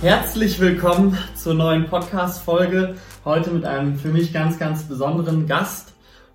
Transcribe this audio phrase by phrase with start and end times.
[0.00, 2.94] Herzlich willkommen zur neuen Podcast-Folge.
[3.24, 5.92] Heute mit einem für mich ganz, ganz besonderen Gast.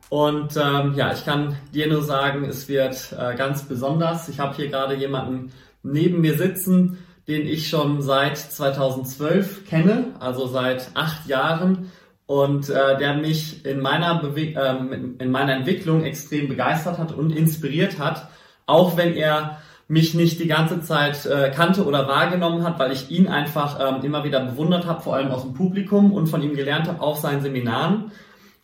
[0.10, 4.28] Und ähm, ja, ich kann dir nur sagen, es wird äh, ganz besonders.
[4.28, 6.98] Ich habe hier gerade jemanden neben mir sitzen,
[7.30, 11.90] den ich schon seit 2012 kenne, also seit acht Jahren
[12.26, 17.32] und äh, der mich in meiner, Bewe äh, in meiner Entwicklung extrem begeistert hat und
[17.32, 18.28] inspiriert hat,
[18.66, 23.12] auch wenn er mich nicht die ganze Zeit äh, kannte oder wahrgenommen hat, weil ich
[23.12, 26.56] ihn einfach ähm, immer wieder bewundert habe, vor allem aus dem Publikum und von ihm
[26.56, 28.12] gelernt habe auf seinen Seminaren.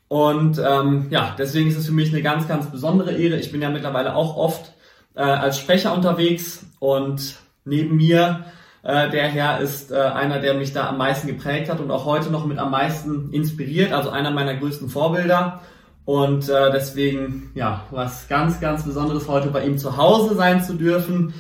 [0.08, 3.38] Und ähm, ja, deswegen ist es für mich eine ganz, ganz besondere Ehre.
[3.38, 4.74] Ich bin ja mittlerweile auch oft
[5.16, 8.46] äh, als Sprecher unterwegs und neben mir
[8.82, 12.06] äh, der Herr ist äh, einer, der mich da am meisten geprägt hat und auch
[12.06, 15.62] heute noch mit am meisten inspiriert, also einer meiner größten Vorbilder.
[16.10, 20.74] Und äh, deswegen, ja, was ganz, ganz Besonderes heute bei ihm zu Hause sein zu
[20.74, 21.36] dürfen.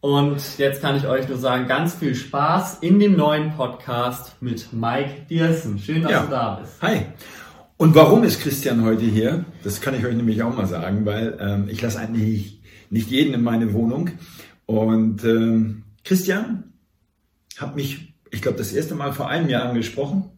[0.00, 4.72] Und jetzt kann ich euch nur sagen, ganz viel Spaß in dem neuen Podcast mit
[4.72, 5.78] Mike Diersen.
[5.78, 6.22] Schön, dass ja.
[6.22, 6.72] du da bist.
[6.80, 7.02] Hi.
[7.76, 9.44] Und warum ist Christian heute hier?
[9.62, 13.34] Das kann ich euch nämlich auch mal sagen, weil ähm, ich lasse eigentlich nicht jeden
[13.34, 14.08] in meine Wohnung.
[14.64, 16.72] Und ähm, Christian
[17.58, 20.30] hat mich, ich glaube, das erste Mal vor einem Jahr angesprochen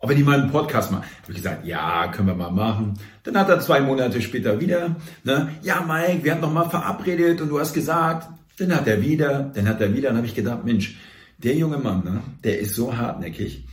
[0.00, 1.04] ob wir die mal einen Podcast machen.
[1.22, 2.94] Habe ich gesagt, ja, können wir mal machen.
[3.24, 7.40] Dann hat er zwei Monate später wieder, ne, ja, Mike, wir haben noch mal verabredet
[7.40, 10.34] und du hast gesagt, dann hat er wieder, dann hat er wieder, dann habe ich
[10.34, 10.98] gedacht, Mensch,
[11.38, 13.64] der junge Mann, ne, der ist so hartnäckig.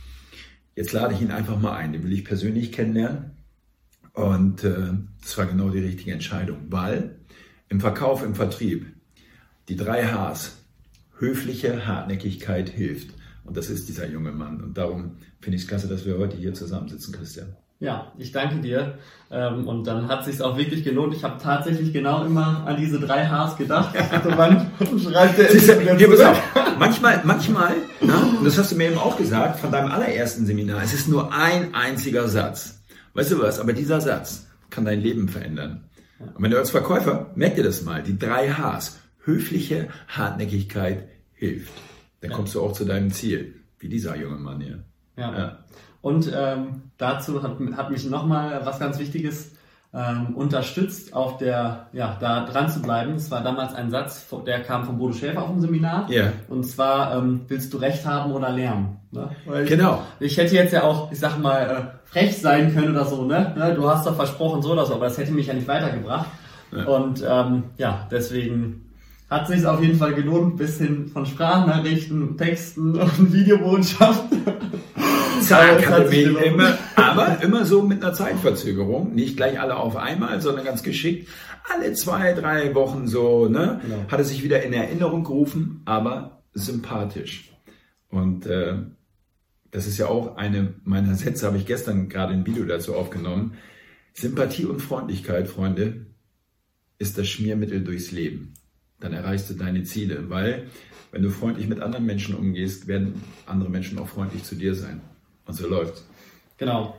[0.74, 3.36] Jetzt lade ich ihn einfach mal ein, den will ich persönlich kennenlernen.
[4.12, 7.16] Und äh, das war genau die richtige Entscheidung, weil
[7.68, 8.86] im Verkauf, im Vertrieb,
[9.68, 10.56] die drei Hs,
[11.18, 13.10] höfliche Hartnäckigkeit hilft.
[13.46, 14.60] Und das ist dieser junge Mann.
[14.60, 17.56] Und darum finde ich es klasse, dass wir heute hier zusammensitzen, Christian.
[17.78, 18.98] Ja, ich danke dir.
[19.30, 21.14] Ähm, und dann hat sich auch wirklich gelohnt.
[21.14, 23.94] Ich habe tatsächlich genau immer an diese drei Hs gedacht.
[24.10, 24.70] Also wann
[25.02, 26.42] schreibt der Hier, pass auf.
[26.78, 30.82] Manchmal, manchmal, na, und das hast du mir eben auch gesagt, von deinem allerersten Seminar,
[30.82, 32.82] es ist nur ein einziger Satz.
[33.14, 33.60] Weißt du was?
[33.60, 35.84] Aber dieser Satz kann dein Leben verändern.
[36.18, 41.72] Und wenn du als Verkäufer, merk dir das mal, die drei Hs, höfliche Hartnäckigkeit hilft
[42.28, 44.84] dann kommst du auch zu deinem Ziel, wie dieser junge Mann hier.
[45.16, 45.38] Ja.
[45.38, 45.58] ja.
[46.02, 49.52] Und ähm, dazu hat, hat mich nochmal was ganz Wichtiges
[49.96, 53.14] ähm, unterstützt, auf der, ja, da dran zu bleiben.
[53.14, 56.10] Es war damals ein Satz, der kam von Bodo Schäfer auf dem Seminar.
[56.10, 56.32] Ja.
[56.48, 58.98] Und zwar, ähm, willst du Recht haben oder Lärm?
[59.10, 59.30] Ne?
[59.62, 60.02] Ich, genau.
[60.20, 63.54] Ich hätte jetzt ja auch, ich sag mal, äh, frech sein können oder so, ne?
[63.56, 63.74] ne?
[63.74, 66.28] Du hast doch versprochen so oder so, aber das hätte mich ja nicht weitergebracht.
[66.72, 66.84] Ja.
[66.84, 68.85] Und ähm, ja, deswegen
[69.28, 74.42] hat sich auf jeden Fall gelohnt, bis hin von Sprachnachrichten, Texten und Videobotschaften.
[75.40, 75.82] Zack,
[76.12, 79.14] immer, aber immer so mit einer Zeitverzögerung.
[79.14, 81.28] Nicht gleich alle auf einmal, sondern ganz geschickt.
[81.72, 83.80] Alle zwei, drei Wochen so, ne?
[83.82, 84.04] Genau.
[84.08, 87.50] Hat er sich wieder in Erinnerung gerufen, aber sympathisch.
[88.08, 88.76] Und äh,
[89.72, 93.54] das ist ja auch eine meiner Sätze, habe ich gestern gerade ein Video dazu aufgenommen.
[94.14, 96.06] Sympathie und Freundlichkeit, Freunde,
[96.98, 98.54] ist das Schmiermittel durchs Leben
[99.00, 100.28] dann erreichst du deine Ziele.
[100.28, 100.68] Weil,
[101.12, 105.00] wenn du freundlich mit anderen Menschen umgehst, werden andere Menschen auch freundlich zu dir sein.
[105.46, 106.04] Und so läuft's.
[106.58, 106.96] Genau.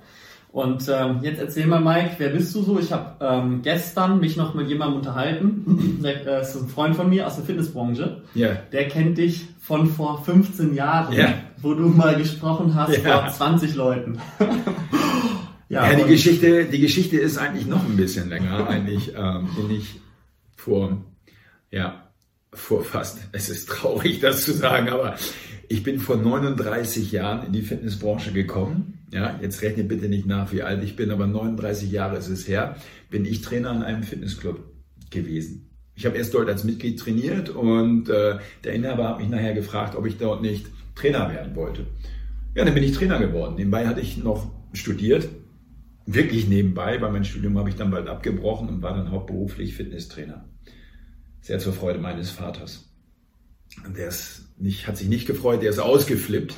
[0.52, 2.80] Und ähm, jetzt erzähl mal, Mike, wer bist du so?
[2.80, 6.00] Ich habe ähm, gestern mich noch mit jemandem unterhalten.
[6.03, 8.24] Der äh, ist ein Freund von mir aus der Fitnessbranche.
[8.34, 8.47] Ja.
[8.47, 8.57] Yeah.
[8.72, 11.34] Der kennt dich von vor 15 Jahren, yeah.
[11.62, 13.24] wo du mal gesprochen hast yeah.
[13.24, 14.19] vor 20 Leuten.
[15.69, 18.68] ja, ja die Geschichte, die Geschichte ist eigentlich noch ein bisschen länger.
[18.68, 20.00] eigentlich ähm, bin ich
[20.56, 20.97] vor
[21.72, 22.07] ja,
[22.53, 25.16] vor fast, es ist traurig, das zu sagen, aber
[25.69, 29.00] ich bin vor 39 Jahren in die Fitnessbranche gekommen.
[29.11, 32.47] Ja, jetzt rechne bitte nicht nach, wie alt ich bin, aber 39 Jahre ist es
[32.47, 32.75] her,
[33.09, 34.59] bin ich Trainer in einem Fitnessclub
[35.09, 35.69] gewesen.
[35.95, 39.95] Ich habe erst dort als Mitglied trainiert und äh, der Inhaber hat mich nachher gefragt,
[39.95, 41.88] ob ich dort nicht Trainer werden wollte.
[42.56, 43.56] Ja, dann bin ich Trainer geworden.
[43.56, 45.27] Nebenbei hatte ich noch studiert,
[46.06, 46.97] wirklich nebenbei.
[46.97, 50.45] Bei meinem Studium habe ich dann bald abgebrochen und war dann hauptberuflich Fitnesstrainer
[51.47, 52.89] sehr zur Freude meines Vaters.
[53.97, 56.55] Der ist nicht, hat sich nicht gefreut, der ist ausgeflippt.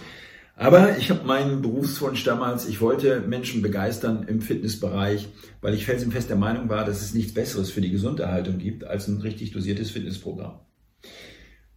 [0.56, 5.30] Aber ich habe meinen Berufswunsch damals, ich wollte Menschen begeistern im Fitnessbereich,
[5.62, 9.08] weil ich felsenfest der Meinung war, dass es nichts Besseres für die Gesunderhaltung gibt als
[9.08, 10.60] ein richtig dosiertes Fitnessprogramm.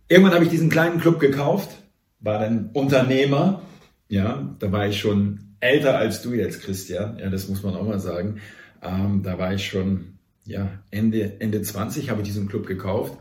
[0.08, 1.70] Irgendwann habe ich diesen kleinen Club gekauft,
[2.18, 3.62] war dann Unternehmer.
[4.08, 7.18] Ja, da war ich schon älter als du jetzt, Christian.
[7.18, 8.40] Ja, das muss man auch mal sagen.
[8.82, 13.18] Ähm, da war ich schon ja, Ende, Ende 20 habe ich diesen Club gekauft.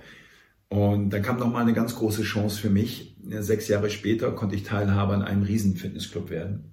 [0.69, 3.17] Und dann kam noch mal eine ganz große Chance für mich.
[3.39, 6.71] Sechs Jahre später konnte ich Teilhaber an einem riesen Fitnessclub werden,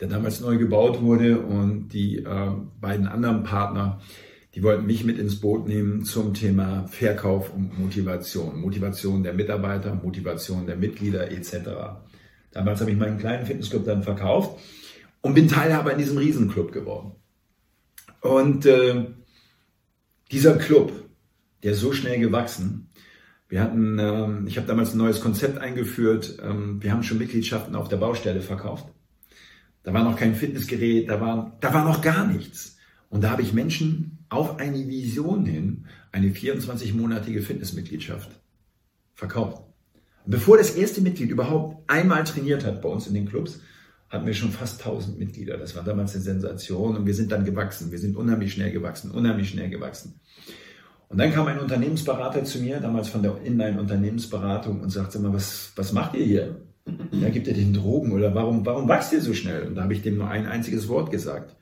[0.00, 4.00] der damals neu gebaut wurde und die äh, beiden anderen Partner,
[4.54, 8.60] die wollten mich mit ins Boot nehmen zum Thema Verkauf und Motivation.
[8.60, 11.68] Motivation der Mitarbeiter, Motivation der Mitglieder etc.
[12.50, 14.58] Damals habe ich meinen kleinen Fitnessclub dann verkauft
[15.20, 17.12] und bin Teilhaber in diesem Riesenclub geworden.
[18.24, 19.04] Und äh,
[20.32, 21.10] dieser Club,
[21.62, 22.88] der ist so schnell gewachsen.
[23.48, 26.38] Wir hatten, äh, ich habe damals ein neues Konzept eingeführt.
[26.42, 28.86] Ähm, wir haben schon Mitgliedschaften auf der Baustelle verkauft.
[29.82, 32.78] Da war noch kein Fitnessgerät, da war, da war noch gar nichts.
[33.10, 38.30] Und da habe ich Menschen auf eine Vision hin eine 24-monatige Fitnessmitgliedschaft
[39.12, 39.62] verkauft.
[40.24, 43.60] Bevor das erste Mitglied überhaupt einmal trainiert hat bei uns in den Clubs,
[44.14, 45.56] hatten wir schon fast 1000 Mitglieder.
[45.56, 47.90] Das war damals eine Sensation und wir sind dann gewachsen.
[47.90, 50.20] Wir sind unheimlich schnell gewachsen, unheimlich schnell gewachsen.
[51.08, 55.72] Und dann kam ein Unternehmensberater zu mir, damals von der Inline-Unternehmensberatung und sagte mal, was,
[55.76, 56.60] was macht ihr hier?
[57.12, 59.66] Ja, gibt ihr den Drogen oder warum, warum wächst ihr so schnell?
[59.66, 61.56] Und da habe ich dem nur ein einziges Wort gesagt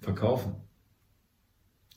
[0.00, 0.54] verkaufen.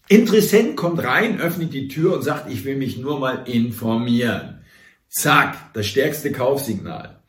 [0.09, 4.61] Interessent kommt rein, öffnet die Tür und sagt, ich will mich nur mal informieren.
[5.07, 7.23] Zack, das stärkste Kaufsignal.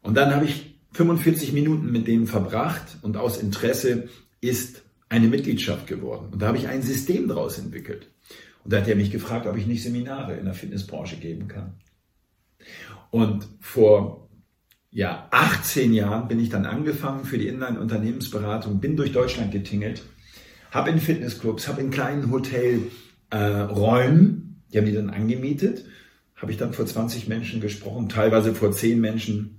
[0.00, 4.08] Und dann habe ich 45 Minuten mit dem verbracht und aus Interesse
[4.40, 6.28] ist eine Mitgliedschaft geworden.
[6.32, 8.08] Und da habe ich ein System daraus entwickelt.
[8.64, 11.74] Und da hat er mich gefragt, ob ich nicht Seminare in der Fitnessbranche geben kann.
[13.10, 14.28] Und vor
[14.90, 20.02] ja, 18 Jahren bin ich dann angefangen für die Inline-Unternehmensberatung, bin durch Deutschland getingelt,
[20.70, 25.84] habe in Fitnessclubs, habe in kleinen Hotelräumen, äh, die haben die dann angemietet,
[26.36, 29.57] habe ich dann vor 20 Menschen gesprochen, teilweise vor 10 Menschen.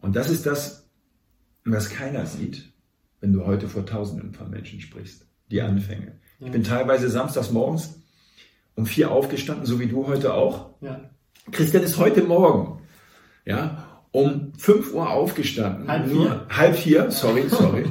[0.00, 0.88] Und das ist das,
[1.64, 2.72] was keiner sieht,
[3.20, 5.26] wenn du heute vor Tausenden von Menschen sprichst.
[5.50, 6.18] Die Anfänge.
[6.38, 6.46] Ja.
[6.46, 8.00] Ich bin teilweise samstags morgens
[8.74, 10.70] um vier aufgestanden, so wie du heute auch.
[10.80, 11.10] Ja.
[11.50, 12.80] Christian ist heute Morgen.
[13.44, 15.88] Ja, um 5 Uhr aufgestanden.
[15.88, 16.14] Halb vier.
[16.14, 17.84] Nur, halb vier, sorry, sorry.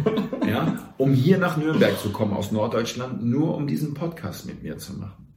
[0.48, 4.78] ja, um hier nach Nürnberg zu kommen aus Norddeutschland, nur um diesen Podcast mit mir
[4.78, 5.28] zu machen.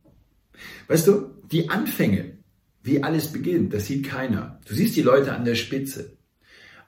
[0.89, 2.39] Weißt du, die Anfänge,
[2.83, 4.61] wie alles beginnt, das sieht keiner.
[4.67, 6.17] Du siehst die Leute an der Spitze.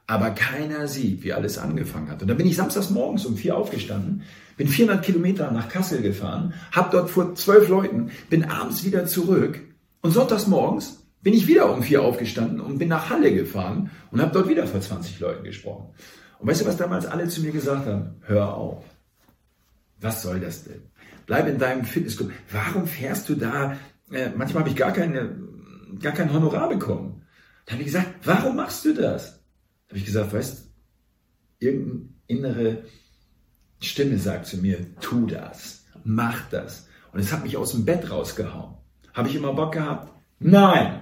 [0.06, 2.20] Aber keiner sieht, wie alles angefangen hat.
[2.20, 4.22] Und da bin ich samstags morgens um vier aufgestanden,
[4.56, 9.60] bin 400 Kilometer nach Kassel gefahren, hab dort vor zwölf Leuten, bin abends wieder zurück
[10.02, 14.20] und sonntags morgens bin ich wieder um vier aufgestanden und bin nach Halle gefahren und
[14.20, 15.94] habe dort wieder vor 20 Leuten gesprochen.
[16.38, 18.16] Und weißt du, was damals alle zu mir gesagt haben?
[18.26, 18.84] Hör auf.
[20.00, 20.82] Was soll das denn?
[21.24, 22.30] Bleib in deinem Fitnessclub.
[22.52, 23.78] Warum fährst du da?
[24.12, 25.38] Äh, manchmal habe ich gar, keine,
[26.02, 27.22] gar kein Honorar bekommen.
[27.64, 29.42] Da habe ich gesagt, warum machst du das?
[29.88, 30.68] Habe ich gesagt, weißt
[31.58, 32.84] irgendeine innere
[33.80, 36.88] Stimme sagt zu mir, tu das, mach das.
[37.12, 38.74] Und es hat mich aus dem Bett rausgehauen.
[39.12, 40.12] Habe ich immer Bock gehabt?
[40.40, 41.00] Nein.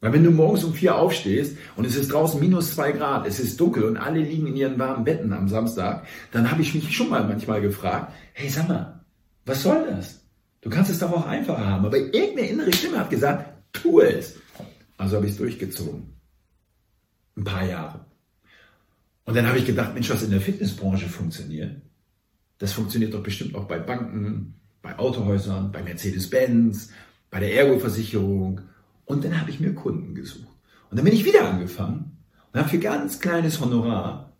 [0.00, 3.40] Weil wenn du morgens um vier aufstehst und es ist draußen minus zwei Grad, es
[3.40, 6.94] ist dunkel und alle liegen in ihren warmen Betten am Samstag, dann habe ich mich
[6.94, 9.04] schon mal manchmal gefragt, hey sag mal,
[9.44, 10.20] was soll das?
[10.60, 11.86] Du kannst es doch auch einfacher haben.
[11.86, 14.36] Aber irgendeine innere Stimme hat gesagt, tu es.
[14.98, 16.15] Also habe ich es durchgezogen.
[17.36, 18.06] Ein paar Jahre.
[19.24, 21.82] Und dann habe ich gedacht, Mensch, was in der Fitnessbranche funktioniert,
[22.58, 26.90] das funktioniert doch bestimmt auch bei Banken, bei Autohäusern, bei Mercedes-Benz,
[27.30, 28.62] bei der Ergo-Versicherung
[29.04, 30.56] und dann habe ich mir Kunden gesucht.
[30.90, 32.18] Und dann bin ich wieder angefangen
[32.52, 34.36] und habe für ganz kleines Honorar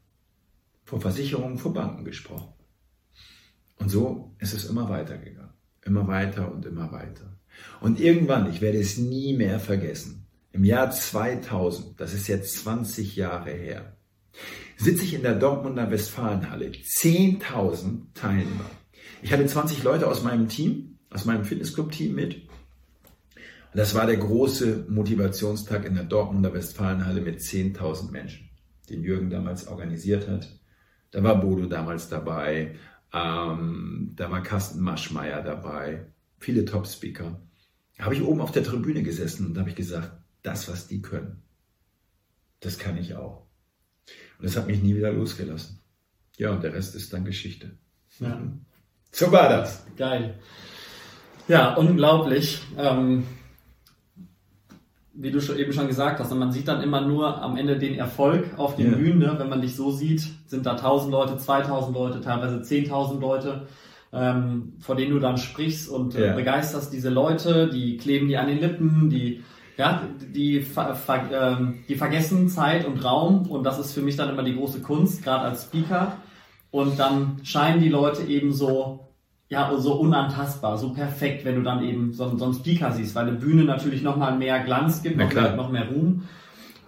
[0.84, 2.52] vor Versicherungen, vor Banken gesprochen.
[3.78, 5.50] Und so ist es immer weitergegangen.
[5.84, 7.38] Immer weiter und immer weiter.
[7.80, 10.25] Und irgendwann, ich werde es nie mehr vergessen,
[10.56, 13.96] im Jahr 2000, das ist jetzt 20 Jahre her,
[14.76, 18.70] sitze ich in der Dortmunder Westfalenhalle, 10.000 Teilnehmer.
[19.22, 22.48] Ich hatte 20 Leute aus meinem Team, aus meinem Fitnessclub-Team mit
[23.76, 28.48] das war der große Motivationstag in der Dortmunder Westfalenhalle mit 10.000 Menschen,
[28.88, 30.48] den Jürgen damals organisiert hat.
[31.10, 32.76] Da war Bodo damals dabei,
[33.12, 36.06] ähm, da war Carsten Maschmeyer dabei,
[36.38, 37.38] viele Top-Speaker.
[37.98, 40.10] Da habe ich oben auf der Tribüne gesessen und habe ich gesagt,
[40.46, 41.42] das, was die können,
[42.60, 43.46] das kann ich auch.
[44.38, 45.80] Und das hat mich nie wieder losgelassen.
[46.36, 47.76] Ja, und der Rest ist dann Geschichte.
[48.20, 48.40] Ja.
[49.10, 49.84] So war das.
[49.96, 50.38] Geil.
[51.48, 52.60] Ja, unglaublich.
[52.76, 53.24] Ähm
[55.18, 57.94] wie du schon eben schon gesagt hast, man sieht dann immer nur am Ende den
[57.94, 58.96] Erfolg auf den yeah.
[58.96, 59.18] Bühnen.
[59.20, 59.34] Ne?
[59.38, 63.66] Wenn man dich so sieht, sind da 1000 Leute, 2000 Leute, teilweise 10.000 Leute,
[64.12, 66.34] ähm, vor denen du dann sprichst und äh, yeah.
[66.34, 69.42] begeisterst diese Leute, die kleben die an den Lippen, die
[69.76, 70.02] ja,
[70.34, 71.56] die, ver, ver, äh,
[71.88, 75.22] die vergessen Zeit und Raum und das ist für mich dann immer die große Kunst,
[75.22, 76.16] gerade als Speaker.
[76.70, 79.06] Und dann scheinen die Leute eben so
[79.48, 83.28] ja, so unantastbar, so perfekt, wenn du dann eben so, so einen Speaker siehst, weil
[83.28, 86.24] eine Bühne natürlich nochmal mehr Glanz gibt, noch mehr, noch mehr Ruhm.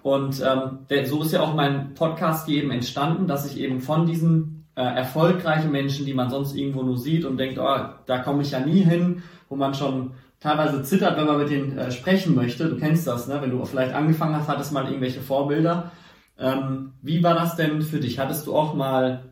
[0.02, 3.80] Und ähm, der, so ist ja auch mein Podcast hier eben entstanden, dass ich eben
[3.80, 8.18] von diesen äh, erfolgreiche Menschen, die man sonst irgendwo nur sieht und denkt, oh, da
[8.18, 11.90] komme ich ja nie hin, wo man schon teilweise zittert, wenn man mit denen äh,
[11.90, 12.68] sprechen möchte.
[12.68, 13.40] Du kennst das, ne?
[13.40, 15.90] Wenn du vielleicht angefangen hast, hattest mal irgendwelche Vorbilder.
[16.38, 18.18] Ähm, wie war das denn für dich?
[18.18, 19.25] Hattest du auch mal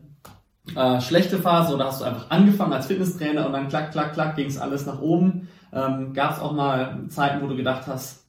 [0.75, 4.35] äh, schlechte Phase oder hast du einfach angefangen als Fitnesstrainer und dann klack, klack, klack
[4.35, 5.47] ging es alles nach oben?
[5.71, 8.25] Ähm, Gab es auch mal Zeiten, wo du gedacht hast,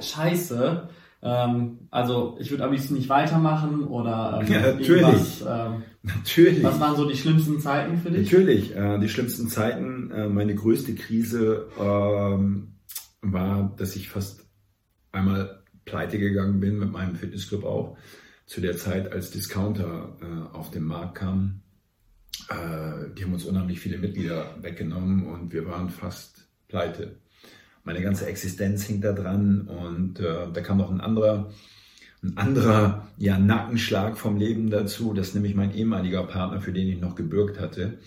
[0.00, 0.88] scheiße,
[1.22, 5.44] ähm, also ich würde am liebsten nicht weitermachen oder ähm, ja, natürlich.
[5.46, 6.62] Ähm, natürlich.
[6.62, 8.30] Was waren so die schlimmsten Zeiten für dich?
[8.30, 10.10] Natürlich, äh, die schlimmsten Zeiten.
[10.10, 12.76] Äh, meine größte Krise ähm,
[13.20, 14.46] war, dass ich fast
[15.12, 17.96] einmal pleite gegangen bin mit meinem Fitnessclub auch.
[18.46, 21.60] Zu der Zeit, als Discounter äh, auf den Markt kam.
[22.48, 27.19] Äh, die haben uns unheimlich viele Mitglieder weggenommen und wir waren fast pleite
[27.90, 31.50] meine ganze Existenz hing da dran und äh, da kam noch ein anderer,
[32.22, 37.00] ein anderer ja, Nackenschlag vom Leben dazu, dass nämlich mein ehemaliger Partner, für den ich
[37.00, 37.98] noch gebürgt hatte,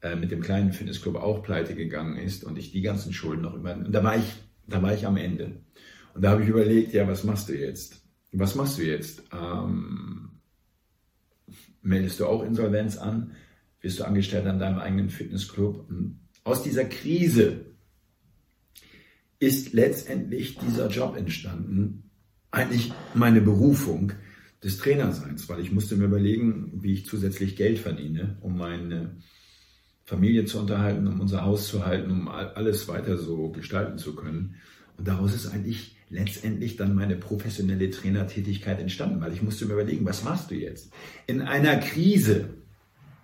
[0.00, 3.54] äh, mit dem kleinen Fitnessclub auch pleite gegangen ist und ich die ganzen Schulden noch
[3.54, 4.32] immer, und da war ich,
[4.66, 5.60] da war ich am Ende.
[6.14, 8.00] Und da habe ich überlegt, ja, was machst du jetzt?
[8.32, 9.24] Was machst du jetzt?
[9.30, 10.30] Ähm,
[11.82, 13.32] meldest du auch Insolvenz an?
[13.82, 15.86] Wirst du angestellt an deinem eigenen Fitnessclub?
[16.44, 17.66] Aus dieser Krise
[19.40, 22.10] ist letztendlich dieser Job entstanden,
[22.50, 24.12] eigentlich meine Berufung
[24.62, 29.16] des Trainerseins, weil ich musste mir überlegen, wie ich zusätzlich Geld verdiene, um meine
[30.04, 34.56] Familie zu unterhalten, um unser Haus zu halten, um alles weiter so gestalten zu können.
[34.96, 40.06] Und daraus ist eigentlich letztendlich dann meine professionelle Trainertätigkeit entstanden, weil ich musste mir überlegen,
[40.06, 40.90] was machst du jetzt?
[41.26, 42.48] In einer Krise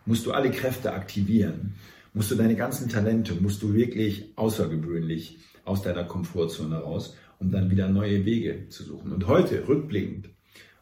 [0.07, 1.75] musst du alle Kräfte aktivieren,
[2.13, 7.71] musst du deine ganzen Talente, musst du wirklich außergewöhnlich aus deiner Komfortzone raus, um dann
[7.71, 9.13] wieder neue Wege zu suchen.
[9.13, 10.31] Und heute, rückblickend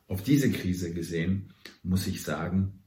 [0.09, 2.83] auf diese Krise gesehen, muss ich sagen,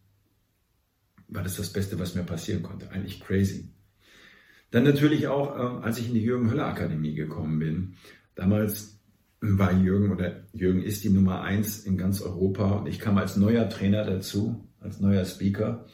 [1.27, 2.91] war das das Beste, was mir passieren konnte.
[2.91, 3.69] Eigentlich crazy.
[4.71, 7.95] Dann natürlich auch, ähm, als ich in die Jürgen Höller Akademie gekommen bin.
[8.35, 8.99] Damals
[9.41, 13.37] war Jürgen oder Jürgen ist die Nummer eins in ganz Europa und ich kam als
[13.37, 15.85] neuer Trainer dazu, als neuer Speaker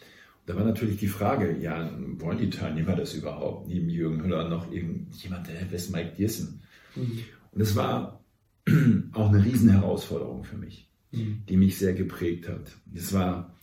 [0.51, 3.69] da war natürlich die Frage, ja, wollen die Teilnehmer das überhaupt?
[3.69, 6.61] Neben Jürgen Höller noch irgendjemand, der wer ist Mike Diersen?
[6.93, 7.19] Mhm.
[7.53, 8.21] Und es war
[9.13, 11.43] auch eine Riesenherausforderung für mich, mhm.
[11.47, 12.69] die mich sehr geprägt hat.
[12.93, 13.55] Es war,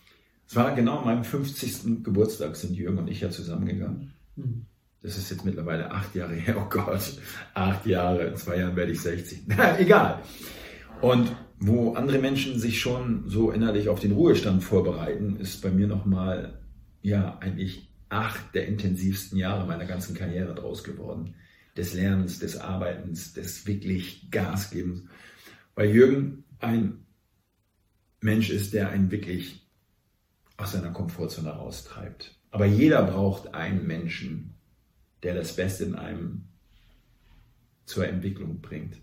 [0.46, 2.02] es war genau an meinem 50.
[2.04, 4.14] Geburtstag sind Jürgen und ich ja zusammengegangen.
[4.36, 4.64] Mhm.
[5.02, 6.56] Das ist jetzt mittlerweile acht Jahre her.
[6.58, 7.18] Oh Gott,
[7.52, 8.28] acht Jahre.
[8.28, 9.42] In zwei Jahren werde ich 60.
[9.46, 10.22] Na, egal.
[11.02, 15.86] Und wo andere Menschen sich schon so innerlich auf den Ruhestand vorbereiten, ist bei mir
[15.86, 16.58] nochmal
[17.08, 21.34] ja eigentlich acht der intensivsten Jahre meiner ganzen Karriere draus geworden.
[21.76, 25.04] Des Lernens, des Arbeitens, des wirklich Gasgebens.
[25.74, 27.04] Weil Jürgen ein
[28.20, 29.68] Mensch ist, der einen wirklich
[30.56, 32.36] aus seiner Komfortzone raustreibt.
[32.50, 34.54] Aber jeder braucht einen Menschen,
[35.22, 36.48] der das Beste in einem
[37.84, 38.96] zur Entwicklung bringt.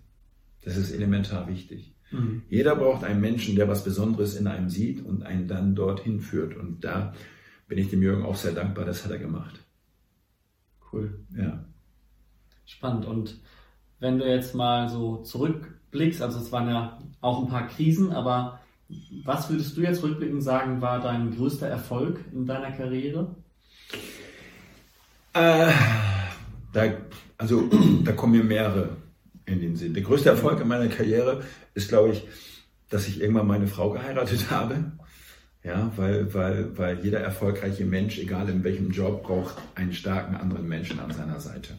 [0.61, 1.95] Das ist elementar wichtig.
[2.11, 2.43] Mhm.
[2.49, 6.55] Jeder braucht einen Menschen, der was Besonderes in einem sieht und einen dann dorthin führt.
[6.55, 7.13] Und da
[7.67, 9.59] bin ich dem Jürgen auch sehr dankbar, das hat er gemacht.
[10.91, 11.19] Cool.
[11.35, 11.65] Ja.
[12.65, 13.05] Spannend.
[13.05, 13.39] Und
[13.99, 18.59] wenn du jetzt mal so zurückblickst, also es waren ja auch ein paar Krisen, aber
[19.23, 23.35] was würdest du jetzt rückblickend sagen, war dein größter Erfolg in deiner Karriere?
[25.33, 25.71] Äh,
[26.71, 26.93] da,
[27.37, 27.69] also
[28.03, 28.97] da kommen mir mehrere
[29.45, 29.93] in den Sinn.
[29.93, 31.43] Der größte Erfolg in meiner Karriere
[31.73, 32.27] ist, glaube ich,
[32.89, 34.91] dass ich irgendwann meine Frau geheiratet habe.
[35.65, 40.67] Ja, weil, weil, weil jeder erfolgreiche Mensch, egal in welchem Job, braucht einen starken anderen
[40.67, 41.73] Menschen an seiner Seite.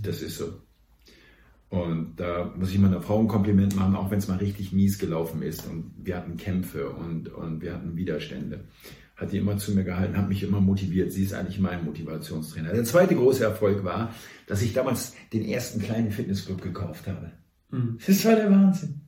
[0.00, 0.62] Das ist so.
[1.68, 4.98] Und da muss ich meiner Frau ein Kompliment machen, auch wenn es mal richtig mies
[4.98, 5.66] gelaufen ist.
[5.66, 8.64] Und wir hatten Kämpfe und, und wir hatten Widerstände.
[9.14, 11.12] Hat die immer zu mir gehalten, hat mich immer motiviert.
[11.12, 12.72] Sie ist eigentlich mein Motivationstrainer.
[12.72, 14.14] Der zweite große Erfolg war,
[14.46, 17.32] dass ich damals den ersten kleinen Fitnessclub gekauft habe.
[17.70, 17.98] Mhm.
[18.06, 19.02] Das war der Wahnsinn.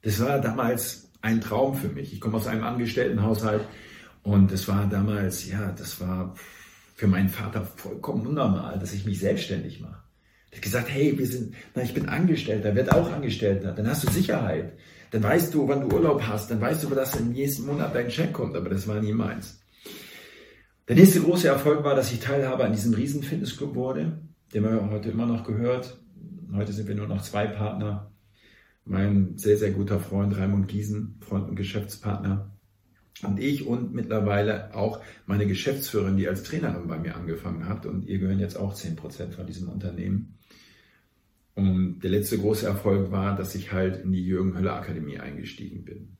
[0.00, 2.12] Das war damals ein Traum für mich.
[2.12, 3.62] Ich komme aus einem Angestelltenhaushalt
[4.22, 6.34] und das war damals, ja, das war
[6.94, 10.02] für meinen Vater vollkommen unnormal, dass ich mich selbstständig mache.
[10.50, 14.04] Er hat gesagt, hey, wir sind, na, ich bin Angestellter, werd auch Angestellter, dann hast
[14.04, 14.72] du Sicherheit.
[15.10, 18.08] Dann weißt du, wann du Urlaub hast, dann weißt du, dass im nächsten Monat dein
[18.08, 19.60] Check kommt, aber das war nie meins.
[20.88, 24.18] Der nächste große Erfolg war, dass ich Teilhaber an diesem riesen Fitnessclub wurde,
[24.54, 25.98] den man heute immer noch gehört.
[26.54, 28.10] Heute sind wir nur noch zwei Partner
[28.86, 32.52] mein sehr, sehr guter Freund Raimund Giesen, Freund und Geschäftspartner.
[33.22, 37.86] Und ich und mittlerweile auch meine Geschäftsführerin, die als Trainerin bei mir angefangen hat.
[37.86, 40.38] Und ihr gehören jetzt auch 10% von diesem Unternehmen.
[41.54, 45.84] Und der letzte große Erfolg war, dass ich halt in die Jürgen Höller Akademie eingestiegen
[45.84, 46.16] bin.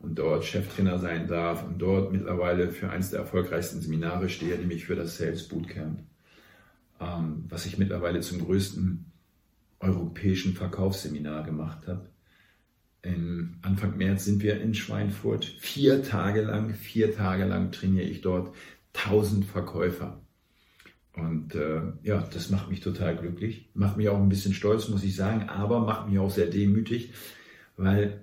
[0.00, 4.86] und dort Cheftrainer sein darf und dort mittlerweile für eines der erfolgreichsten Seminare stehe, nämlich
[4.86, 6.00] für das Sales Bootcamp,
[7.00, 9.09] ähm, was ich mittlerweile zum größten
[9.80, 12.10] europäischen Verkaufsseminar gemacht habe.
[13.02, 15.44] In Anfang März sind wir in Schweinfurt.
[15.44, 18.54] Vier Tage lang, vier Tage lang trainiere ich dort
[18.94, 20.20] 1000 Verkäufer.
[21.14, 25.02] Und äh, ja, das macht mich total glücklich, macht mich auch ein bisschen stolz, muss
[25.02, 27.12] ich sagen, aber macht mich auch sehr demütig,
[27.76, 28.22] weil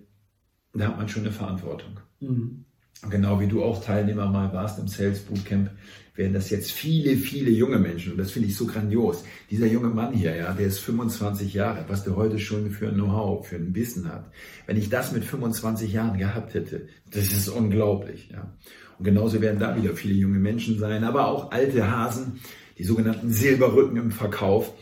[0.74, 2.00] da hat man schon eine Verantwortung.
[2.20, 2.66] Mhm.
[3.10, 5.72] Genau wie du auch Teilnehmer mal warst im Sales Bootcamp,
[6.18, 8.12] werden das jetzt viele, viele junge Menschen.
[8.12, 9.24] Und das finde ich so grandios.
[9.50, 12.96] Dieser junge Mann hier, ja, der ist 25 Jahre, was der heute schon für ein
[12.96, 14.32] Know-how, für ein Wissen hat.
[14.66, 18.52] Wenn ich das mit 25 Jahren gehabt hätte, das ist unglaublich, ja.
[18.98, 22.40] Und genauso werden da wieder viele junge Menschen sein, aber auch alte Hasen,
[22.80, 24.74] die sogenannten Silberrücken im Verkauf.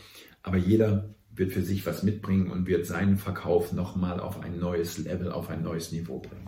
[0.42, 4.98] Aber jeder wird für sich was mitbringen und wird seinen Verkauf nochmal auf ein neues
[5.00, 6.48] Level, auf ein neues Niveau bringen.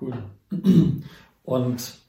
[0.00, 0.14] Cool.
[1.44, 2.01] Und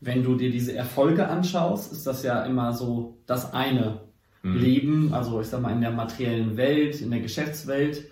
[0.00, 4.00] wenn du dir diese Erfolge anschaust, ist das ja immer so das eine
[4.42, 4.56] mhm.
[4.56, 8.10] Leben, also ich sag mal in der materiellen Welt, in der Geschäftswelt.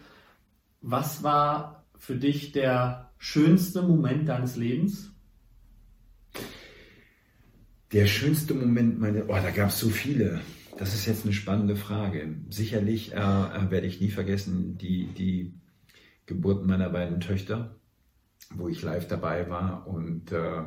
[0.83, 5.11] Was war für dich der schönste Moment deines Lebens?
[7.93, 10.41] Der schönste Moment, meine, oh, da gab es so viele.
[10.79, 12.37] Das ist jetzt eine spannende Frage.
[12.51, 15.55] Sicherlich äh, äh, werde ich nie vergessen die, die
[16.27, 17.75] Geburten meiner beiden Töchter,
[18.55, 20.65] wo ich live dabei war und äh,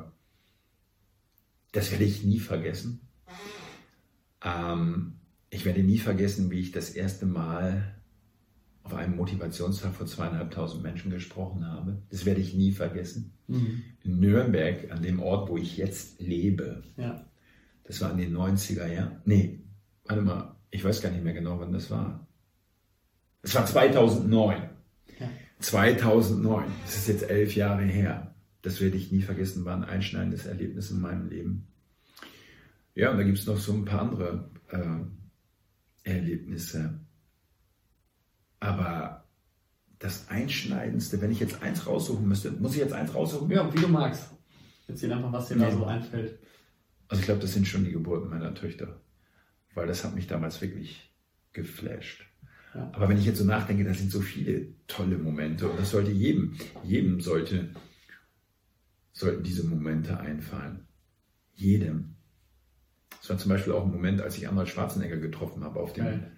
[1.71, 3.01] das werde ich nie vergessen.
[4.43, 5.13] Ähm,
[5.49, 7.95] ich werde nie vergessen, wie ich das erste Mal
[8.83, 12.01] auf einem Motivationstag vor zweieinhalbtausend Menschen gesprochen habe.
[12.09, 13.33] Das werde ich nie vergessen.
[13.47, 13.83] Mhm.
[14.03, 16.83] In Nürnberg, an dem Ort, wo ich jetzt lebe.
[16.97, 17.25] Ja.
[17.83, 19.21] Das war in den 90er Jahren.
[19.25, 19.59] Nee,
[20.05, 22.27] warte mal, ich weiß gar nicht mehr genau, wann das war.
[23.43, 24.69] Es war 2009.
[25.19, 25.29] Ja.
[25.59, 26.65] 2009.
[26.85, 28.30] Das ist jetzt elf Jahre her.
[28.62, 31.68] Das werde ich nie vergessen, war ein einschneidendes Erlebnis in meinem Leben.
[32.94, 37.00] Ja, und da gibt es noch so ein paar andere äh, Erlebnisse.
[38.60, 39.26] Aber
[40.00, 43.50] das Einschneidendste, wenn ich jetzt eins raussuchen müsste, muss ich jetzt eins raussuchen?
[43.52, 44.30] Ja, wie du magst.
[44.88, 45.65] Erzähl einfach, was dir nee.
[45.65, 46.39] da so einfällt.
[47.08, 49.02] Also ich glaube, das sind schon die Geburten meiner Töchter,
[49.74, 51.13] weil das hat mich damals wirklich
[51.54, 52.26] geflasht.
[52.74, 52.89] Ja.
[52.93, 56.12] Aber wenn ich jetzt so nachdenke, da sind so viele tolle Momente und das sollte
[56.12, 57.69] jedem, jedem sollte,
[59.21, 60.88] sollten diese Momente einfallen.
[61.53, 62.15] Jedem.
[63.21, 66.05] Es war zum Beispiel auch ein Moment, als ich Arnold Schwarzenegger getroffen habe auf dem,
[66.05, 66.31] Geil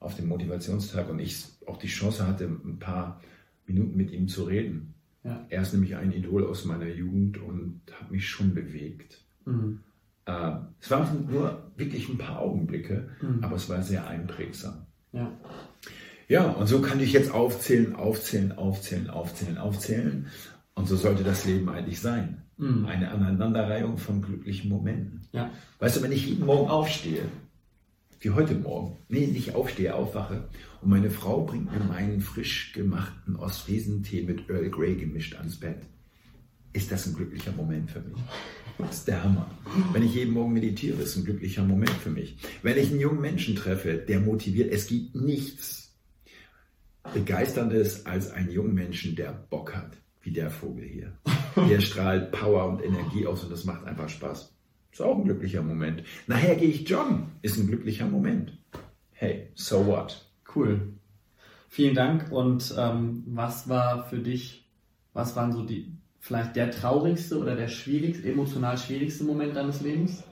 [0.00, 3.20] auf dem Motivationstag und ich auch die Chance hatte, ein paar
[3.66, 4.94] Minuten mit ihm zu reden.
[5.22, 5.46] Ja.
[5.50, 9.22] Er ist nämlich ein Idol aus meiner Jugend und hat mich schon bewegt.
[9.44, 9.80] Mhm.
[10.24, 13.44] Äh, es waren nur wirklich ein paar Augenblicke, mhm.
[13.44, 14.86] aber es war sehr einprägsam.
[15.12, 15.30] Ja.
[16.28, 20.26] ja, und so kann ich jetzt aufzählen, aufzählen, aufzählen, aufzählen, aufzählen.
[20.80, 22.40] Und so sollte das Leben eigentlich sein.
[22.56, 22.86] Mhm.
[22.86, 25.20] Eine Aneinanderreihung von glücklichen Momenten.
[25.30, 25.50] Ja.
[25.78, 27.24] Weißt du, wenn ich jeden Morgen aufstehe,
[28.20, 28.96] wie heute Morgen.
[29.10, 30.48] Nee, nicht aufstehe, aufwache.
[30.80, 35.82] Und meine Frau bringt mir meinen frisch gemachten Ostfriesentee mit Earl Grey gemischt ans Bett.
[36.72, 38.16] Ist das ein glücklicher Moment für mich?
[38.78, 39.50] Das ist der Hammer.
[39.92, 42.38] Wenn ich jeden Morgen meditiere, ist ein glücklicher Moment für mich.
[42.62, 45.94] Wenn ich einen jungen Menschen treffe, der motiviert, es gibt nichts
[47.12, 51.12] begeisterndes als einen jungen Menschen, der Bock hat, wie der Vogel hier.
[51.56, 54.54] Der strahlt Power und Energie aus und das macht einfach Spaß.
[54.92, 56.02] Ist auch ein glücklicher Moment.
[56.26, 57.32] Nachher gehe ich joggen.
[57.42, 58.58] Ist ein glücklicher Moment.
[59.12, 60.26] Hey, so what?
[60.54, 60.94] Cool.
[61.68, 62.32] Vielen Dank.
[62.32, 64.68] Und ähm, was war für dich,
[65.12, 70.24] was waren so die, vielleicht der traurigste oder der schwierigste, emotional schwierigste Moment deines Lebens?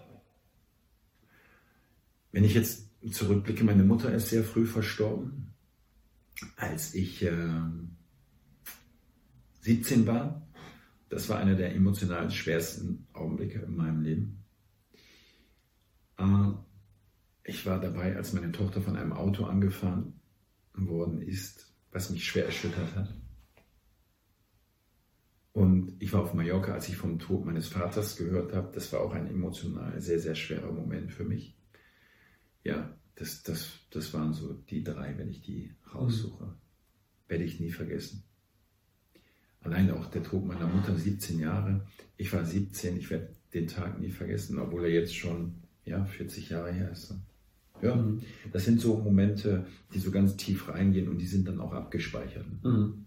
[2.32, 5.54] Wenn ich jetzt zurückblicke, meine Mutter ist sehr früh verstorben,
[6.56, 7.32] als ich äh,
[9.60, 10.46] 17 war.
[11.08, 14.44] Das war einer der emotional schwersten Augenblicke in meinem Leben.
[16.18, 16.52] Äh,
[17.44, 20.20] ich war dabei, als meine Tochter von einem Auto angefahren
[20.74, 23.14] worden ist, was mich schwer erschüttert hat.
[25.52, 28.70] Und ich war auf Mallorca, als ich vom Tod meines Vaters gehört habe.
[28.72, 31.58] Das war auch ein emotional sehr, sehr schwerer Moment für mich.
[32.62, 36.44] Ja, das, das, das waren so die drei, wenn ich die raussuche.
[36.44, 36.54] Mhm.
[37.26, 38.27] Werde ich nie vergessen.
[39.62, 41.80] Allein auch der Tod meiner Mutter, 17 Jahre.
[42.16, 46.50] Ich war 17, ich werde den Tag nie vergessen, obwohl er jetzt schon ja, 40
[46.50, 47.14] Jahre her ist.
[47.82, 48.20] Ja, mhm.
[48.52, 52.46] das sind so Momente, die so ganz tief reingehen und die sind dann auch abgespeichert.
[52.62, 53.06] Mhm.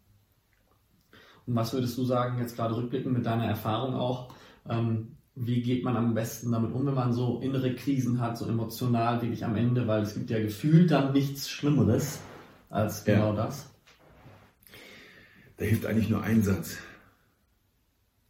[1.46, 4.34] Und was würdest du sagen, jetzt gerade rückblickend mit deiner Erfahrung auch,
[4.70, 8.48] ähm, wie geht man am besten damit um, wenn man so innere Krisen hat, so
[8.48, 12.20] emotional wirklich am Ende, weil es gibt ja gefühlt dann nichts Schlimmeres
[12.70, 13.46] als genau ja.
[13.46, 13.71] das.
[15.62, 16.78] Da hilft eigentlich nur ein Satz.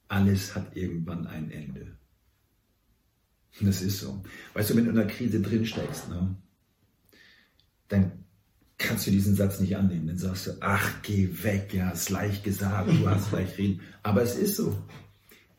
[0.09, 1.97] alles hat irgendwann ein Ende.
[3.61, 4.21] Das ist so.
[4.53, 6.35] Weißt du, wenn du in einer Krise drin steckst, ne,
[7.87, 8.25] dann
[8.77, 10.07] kannst du diesen Satz nicht annehmen.
[10.07, 13.79] Dann sagst du, ach, geh weg, ja, ist leicht gesagt, du hast gleich reden.
[14.03, 14.77] Aber es ist so.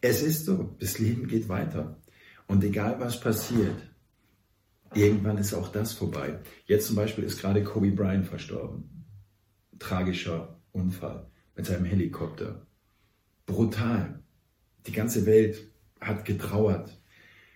[0.03, 0.77] Es ist so.
[0.79, 1.99] Das Leben geht weiter.
[2.49, 3.81] Und egal was passiert,
[4.93, 6.39] irgendwann ist auch das vorbei.
[6.67, 9.07] Jetzt zum Beispiel ist gerade Kobe Bryant verstorben.
[9.79, 12.67] Tragischer Unfall mit seinem Helikopter.
[13.47, 14.23] Brutal.
[14.87, 17.01] Die ganze Welt hat getrauert.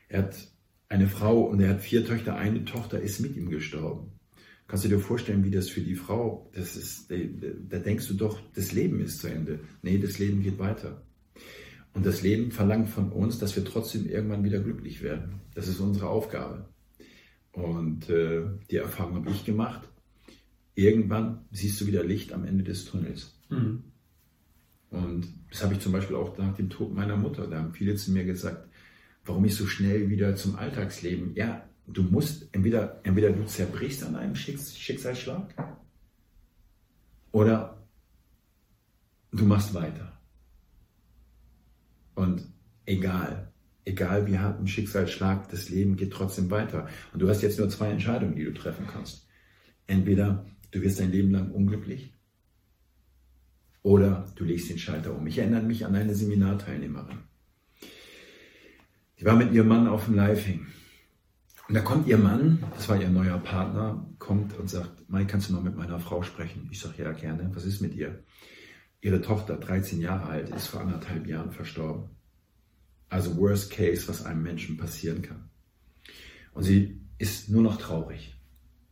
[0.09, 0.53] Er hat
[0.89, 2.37] eine Frau und er hat vier Töchter.
[2.37, 4.13] Eine Tochter ist mit ihm gestorben.
[4.69, 8.41] Kannst du dir vorstellen, wie das für die Frau, das ist, da denkst du doch,
[8.55, 9.61] das Leben ist zu Ende.
[9.83, 11.03] Nee, das Leben geht weiter.
[11.93, 15.41] Und das Leben verlangt von uns, dass wir trotzdem irgendwann wieder glücklich werden.
[15.55, 16.69] Das ist unsere Aufgabe.
[17.53, 19.89] Und äh, die Erfahrung habe ich gemacht.
[20.75, 23.36] Irgendwann siehst du wieder Licht am Ende des Tunnels.
[23.49, 23.85] Mhm.
[24.91, 27.47] Und das habe ich zum Beispiel auch nach dem Tod meiner Mutter.
[27.47, 28.69] Da haben viele zu mir gesagt,
[29.25, 31.35] warum ich so schnell wieder zum Alltagsleben.
[31.35, 35.55] Ja, du musst entweder, entweder du zerbrichst an einem Schicksalsschlag
[37.33, 37.87] oder
[39.33, 40.13] du machst weiter.
[42.15, 42.47] Und
[42.87, 43.53] egal,
[43.85, 46.89] egal wie hart ein Schicksalsschlag, das Leben geht trotzdem weiter.
[47.13, 49.29] Und du hast jetzt nur zwei Entscheidungen, die du treffen kannst.
[49.87, 52.16] Entweder du wirst dein Leben lang unglücklich
[53.87, 55.25] oder du legst den Schalter um.
[55.29, 57.19] Ich erinnere mich an eine Seminarteilnehmerin.
[59.21, 60.67] Die war mit ihrem Mann auf dem Living.
[61.69, 65.49] Und da kommt ihr Mann, das war ihr neuer Partner, kommt und sagt, Mai, kannst
[65.49, 66.69] du mal mit meiner Frau sprechen?
[66.73, 67.49] Ich sage, ja, gerne.
[67.55, 68.25] Was ist mit ihr?
[69.03, 72.11] Ihre Tochter, 13 Jahre alt, ist vor anderthalb Jahren verstorben.
[73.09, 75.49] Also worst case, was einem Menschen passieren kann.
[76.55, 78.35] Und sie ist nur noch traurig.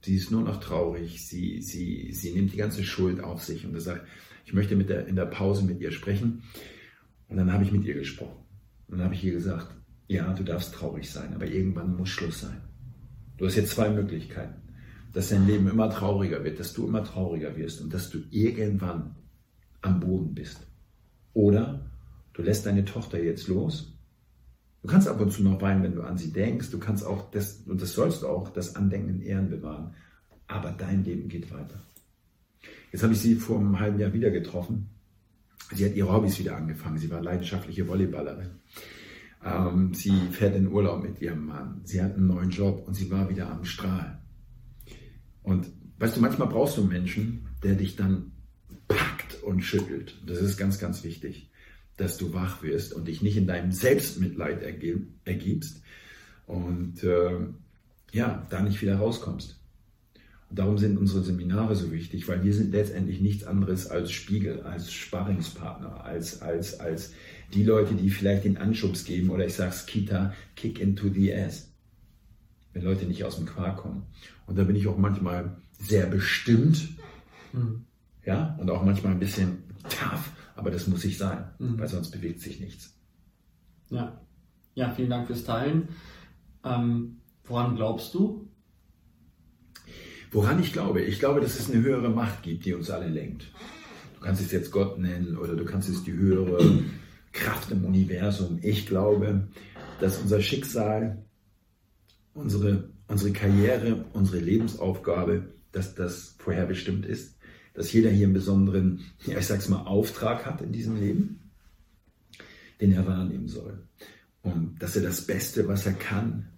[0.02, 1.26] Sie ist nur noch traurig.
[1.26, 4.06] Sie, sie, sie nimmt die ganze Schuld auf sich und sagt,
[4.44, 6.42] ich möchte mit der, in der Pause mit ihr sprechen.
[7.28, 8.44] Und dann habe ich mit ihr gesprochen.
[8.88, 9.68] Und dann habe ich ihr gesagt,
[10.06, 12.60] ja, du darfst traurig sein, aber irgendwann muss Schluss sein.
[13.38, 14.60] Du hast jetzt zwei Möglichkeiten.
[15.12, 19.14] Dass dein Leben immer trauriger wird, dass du immer trauriger wirst und dass du irgendwann
[19.80, 20.66] am Boden bist.
[21.32, 21.90] Oder
[22.32, 23.96] du lässt deine Tochter jetzt los.
[24.82, 26.70] Du kannst ab und zu noch weinen, wenn du an sie denkst.
[26.70, 29.94] Du kannst auch das, und das sollst du auch, das Andenken in Ehren bewahren.
[30.46, 31.80] Aber dein Leben geht weiter.
[32.94, 34.88] Jetzt habe ich sie vor einem halben Jahr wieder getroffen.
[35.74, 36.96] Sie hat ihre Hobbys wieder angefangen.
[36.96, 38.50] Sie war leidenschaftliche Volleyballerin.
[39.44, 41.80] Ähm, sie fährt in Urlaub mit ihrem Mann.
[41.82, 44.20] Sie hat einen neuen Job und sie war wieder am Strahl.
[45.42, 48.30] Und weißt du, manchmal brauchst du einen Menschen, der dich dann
[48.86, 50.22] packt und schüttelt.
[50.24, 51.50] Das ist ganz, ganz wichtig,
[51.96, 55.82] dass du wach wirst und dich nicht in deinem Selbstmitleid ergibst
[56.46, 57.40] und äh,
[58.12, 59.58] ja, da nicht wieder rauskommst.
[60.54, 64.92] Darum sind unsere Seminare so wichtig, weil wir sind letztendlich nichts anderes als Spiegel, als
[64.92, 67.12] Sparringspartner, als, als, als
[67.52, 71.72] die Leute, die vielleicht den Anschubs geben oder ich sag's Kita, kick into the ass.
[72.72, 74.04] Wenn Leute nicht aus dem Quark kommen.
[74.46, 76.88] Und da bin ich auch manchmal sehr bestimmt,
[77.52, 77.84] mhm.
[78.24, 81.78] ja, und auch manchmal ein bisschen tough, aber das muss ich sein, mhm.
[81.78, 82.96] weil sonst bewegt sich nichts.
[83.90, 84.20] Ja,
[84.74, 85.88] ja, vielen Dank fürs Teilen.
[86.64, 88.48] Ähm, woran glaubst du?
[90.34, 91.00] Woran ich glaube?
[91.00, 93.44] Ich glaube, dass es eine höhere Macht gibt, die uns alle lenkt.
[94.16, 96.82] Du kannst es jetzt Gott nennen oder du kannst es die höhere
[97.30, 98.58] Kraft im Universum.
[98.60, 99.46] Ich glaube,
[100.00, 101.24] dass unser Schicksal,
[102.34, 107.38] unsere, unsere Karriere, unsere Lebensaufgabe, dass das vorherbestimmt ist,
[107.72, 111.52] dass jeder hier einen besonderen, ja, ich sag's mal, Auftrag hat in diesem Leben,
[112.80, 113.86] den er wahrnehmen soll.
[114.42, 116.48] Und dass er das Beste, was er kann,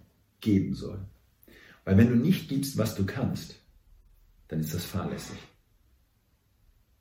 [0.41, 0.97] geben soll.
[1.85, 3.61] Weil wenn du nicht gibst, was du kannst,
[4.47, 5.37] dann ist das fahrlässig.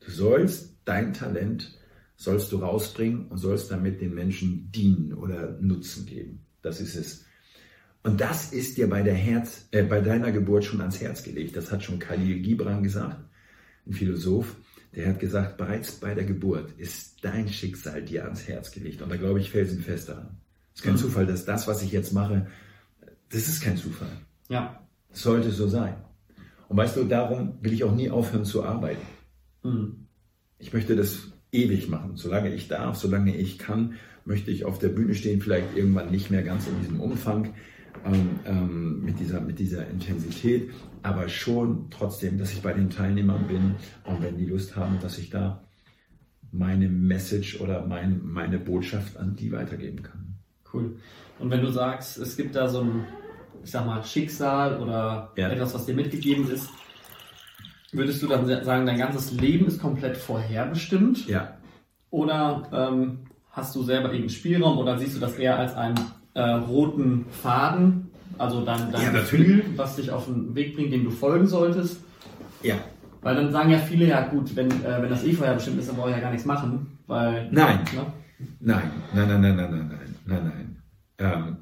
[0.01, 1.77] Du sollst dein Talent
[2.17, 6.47] sollst du rausbringen und sollst damit den Menschen dienen oder Nutzen geben.
[6.63, 7.25] Das ist es.
[8.03, 11.57] Und das ist dir bei, der Herz, äh, bei deiner Geburt schon ans Herz gelegt.
[11.57, 13.21] Das hat schon Khalil Gibran gesagt,
[13.87, 14.57] ein Philosoph.
[14.95, 19.03] Der hat gesagt, bereits bei der Geburt ist dein Schicksal dir ans Herz gelegt.
[19.03, 20.39] Und da glaube ich felsenfest daran.
[20.73, 20.99] Es ist kein mhm.
[20.99, 22.47] Zufall, dass das, was ich jetzt mache,
[23.29, 24.09] das ist kein Zufall.
[24.49, 24.87] Ja.
[25.13, 25.97] Es sollte so sein.
[26.69, 29.07] Und weißt du, darum will ich auch nie aufhören zu arbeiten.
[29.63, 30.07] Mhm.
[30.59, 32.17] Ich möchte das ewig machen.
[32.17, 36.31] Solange ich darf, solange ich kann, möchte ich auf der Bühne stehen, vielleicht irgendwann nicht
[36.31, 37.55] mehr ganz in diesem Umfang,
[38.05, 40.71] ähm, ähm, mit, dieser, mit dieser Intensität,
[41.03, 45.19] aber schon trotzdem, dass ich bei den Teilnehmern bin und wenn die Lust haben, dass
[45.19, 45.65] ich da
[46.53, 50.35] meine Message oder mein, meine Botschaft an die weitergeben kann.
[50.73, 50.97] Cool.
[51.39, 53.05] Und wenn du sagst, es gibt da so ein
[53.67, 55.49] ich sag mal, Schicksal oder ja.
[55.49, 56.71] etwas, was dir mitgegeben ist,
[57.91, 61.27] würdest du dann sagen, dein ganzes Leben ist komplett vorherbestimmt?
[61.27, 61.57] Ja.
[62.11, 65.99] Oder ähm, hast du selber irgendeinen Spielraum oder siehst du das eher als einen
[66.35, 71.03] äh, roten Faden, also dein, dein ja, Gefühl, was dich auf den Weg bringt, dem
[71.03, 71.99] du folgen solltest?
[72.63, 72.77] Ja.
[73.23, 75.89] Weil dann sagen ja viele, ja gut, wenn, äh, wenn das eh vorher bestimmt ist,
[75.89, 76.99] dann brauche ich ja gar nichts machen.
[77.09, 77.81] Weil, nein.
[77.93, 78.07] Ne?
[78.61, 78.83] nein.
[79.13, 80.83] Nein, nein, nein, nein, nein, nein, nein, nein.
[81.19, 81.57] Ähm,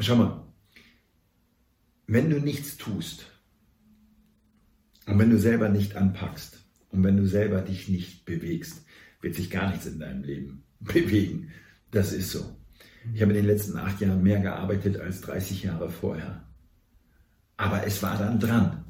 [0.00, 0.41] schau mal,
[2.12, 3.26] wenn du nichts tust
[5.06, 6.58] und wenn du selber nicht anpackst
[6.90, 8.84] und wenn du selber dich nicht bewegst,
[9.20, 11.50] wird sich gar nichts in deinem Leben bewegen.
[11.90, 12.56] Das ist so.
[13.14, 16.44] Ich habe in den letzten acht Jahren mehr gearbeitet als 30 Jahre vorher.
[17.56, 18.84] Aber es war dann dran.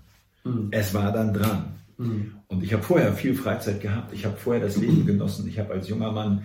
[0.45, 0.69] Mhm.
[0.71, 1.77] Es war dann dran.
[1.99, 2.35] Mhm.
[2.49, 4.13] Und ich habe vorher viel Freizeit gehabt.
[4.13, 5.49] Ich habe vorher das Leben genossen.
[5.49, 6.45] Ich habe als junger Mann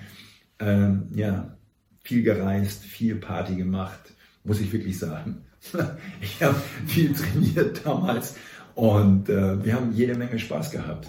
[0.59, 1.57] ähm, ja,
[2.03, 4.13] viel gereist, viel Party gemacht,
[4.43, 5.43] muss ich wirklich sagen.
[6.21, 8.35] Ich habe viel trainiert damals
[8.75, 11.07] und äh, wir haben jede Menge Spaß gehabt.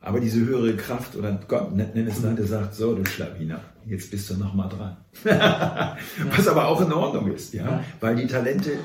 [0.00, 4.10] Aber diese höhere Kraft oder Gott, nenn es dann, der sagt, so du Schlawiner, jetzt
[4.10, 4.98] bist du nochmal dran.
[6.36, 7.64] Was aber auch in Ordnung ist, ja?
[7.64, 8.76] ja, weil die Talente äh,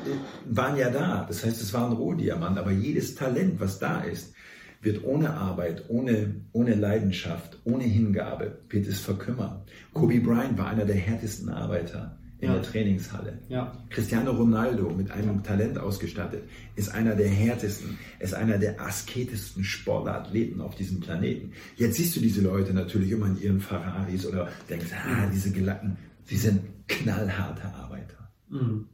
[0.46, 1.26] waren ja da.
[1.28, 4.34] Das heißt, es war ein Rohdiamant, aber jedes Talent, was da ist,
[4.82, 9.64] wird ohne Arbeit, ohne, ohne Leidenschaft, ohne Hingabe, wird es verkümmern.
[9.94, 12.54] Kobe Bryant war einer der härtesten Arbeiter in ja.
[12.54, 13.40] der Trainingshalle.
[13.50, 13.74] Ja.
[13.90, 16.44] Cristiano Ronaldo mit einem Talent ausgestattet
[16.76, 21.52] ist einer der härtesten, ist einer der asketischsten Sportathleten auf diesem Planeten.
[21.76, 25.98] Jetzt siehst du diese Leute natürlich immer in ihren Ferraris oder denkst, ah, diese Gelacken,
[26.26, 28.32] sie sind knallharte Arbeiter.
[28.50, 28.88] Mhm.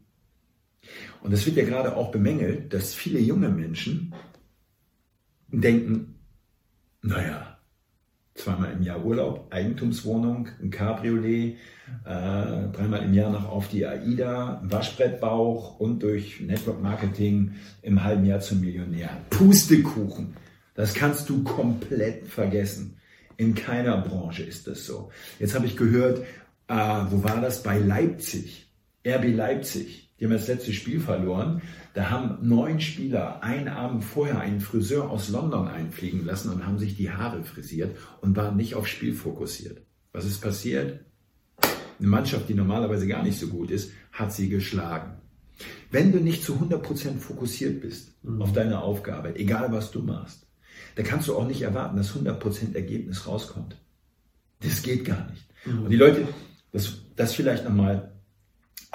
[1.22, 4.14] Und es wird ja gerade auch bemängelt, dass viele junge Menschen
[5.50, 6.16] denken,
[7.02, 7.55] naja,
[8.36, 11.56] zweimal im Jahr Urlaub, Eigentumswohnung, ein Cabriolet,
[12.06, 18.26] äh, dreimal im Jahr noch auf die AIDA, Waschbrettbauch und durch Network Marketing im halben
[18.26, 19.10] Jahr zum Millionär.
[19.30, 20.36] Pustekuchen.
[20.76, 22.98] Das kannst du komplett vergessen.
[23.38, 25.10] In keiner Branche ist das so.
[25.40, 26.20] Jetzt habe ich gehört,
[26.68, 26.74] äh,
[27.10, 27.64] wo war das?
[27.64, 28.70] Bei Leipzig.
[29.08, 30.10] RB Leipzig.
[30.20, 31.62] Die haben das letzte Spiel verloren.
[31.96, 36.78] Da haben neun Spieler einen Abend vorher einen Friseur aus London einfliegen lassen und haben
[36.78, 39.82] sich die Haare frisiert und waren nicht aufs Spiel fokussiert.
[40.12, 41.06] Was ist passiert?
[41.98, 45.22] Eine Mannschaft, die normalerweise gar nicht so gut ist, hat sie geschlagen.
[45.90, 48.42] Wenn du nicht zu 100% fokussiert bist mhm.
[48.42, 50.48] auf deine Aufgabe, egal was du machst,
[50.96, 53.78] dann kannst du auch nicht erwarten, dass 100% Ergebnis rauskommt.
[54.60, 55.48] Das geht gar nicht.
[55.66, 55.84] Mhm.
[55.84, 56.28] Und die Leute,
[56.74, 58.15] das, das vielleicht nochmal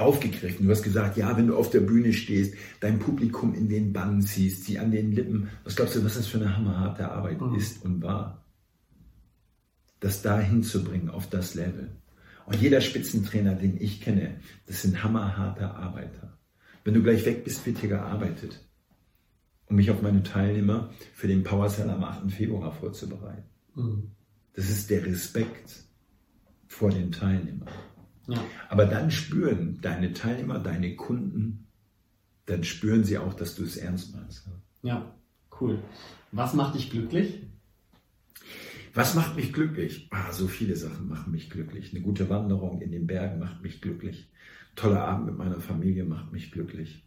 [0.01, 0.67] aufgegriffen.
[0.67, 4.23] Du hast gesagt, ja, wenn du auf der Bühne stehst, dein Publikum in den Bann
[4.23, 5.51] ziehst, sie an den Lippen.
[5.65, 7.55] Was glaubst du, was das für eine hammerharte Arbeit mhm.
[7.55, 8.45] ist und war?
[10.01, 11.91] Das da hinzubringen auf das Level.
[12.47, 16.39] Und jeder Spitzentrainer, den ich kenne, das sind hammerharte Arbeiter.
[16.85, 18.67] Wenn du gleich weg bist, wird hier gearbeitet,
[19.67, 22.33] um mich auf meine Teilnehmer für den Power Cell am 8.
[22.33, 23.45] Februar vorzubereiten.
[23.75, 24.11] Mhm.
[24.55, 25.85] Das ist der Respekt
[26.67, 27.69] vor den Teilnehmern.
[28.27, 28.43] Ja.
[28.69, 31.67] Aber dann spüren deine Teilnehmer, deine Kunden,
[32.47, 34.49] dann spüren sie auch, dass du es ernst meinst.
[34.83, 35.15] Ja,
[35.61, 35.79] cool.
[36.33, 37.43] Was macht dich glücklich?
[38.95, 40.09] Was macht mich glücklich?
[40.11, 41.93] Ah, so viele Sachen machen mich glücklich.
[41.93, 44.31] Eine gute Wanderung in den Bergen macht mich glücklich.
[44.75, 47.05] Toller Abend mit meiner Familie macht mich glücklich.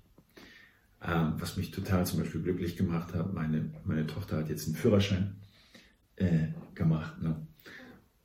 [1.01, 4.75] Ähm, was mich total zum Beispiel glücklich gemacht hat, meine, meine Tochter hat jetzt einen
[4.75, 5.35] Führerschein
[6.15, 7.21] äh, gemacht.
[7.21, 7.45] Ne?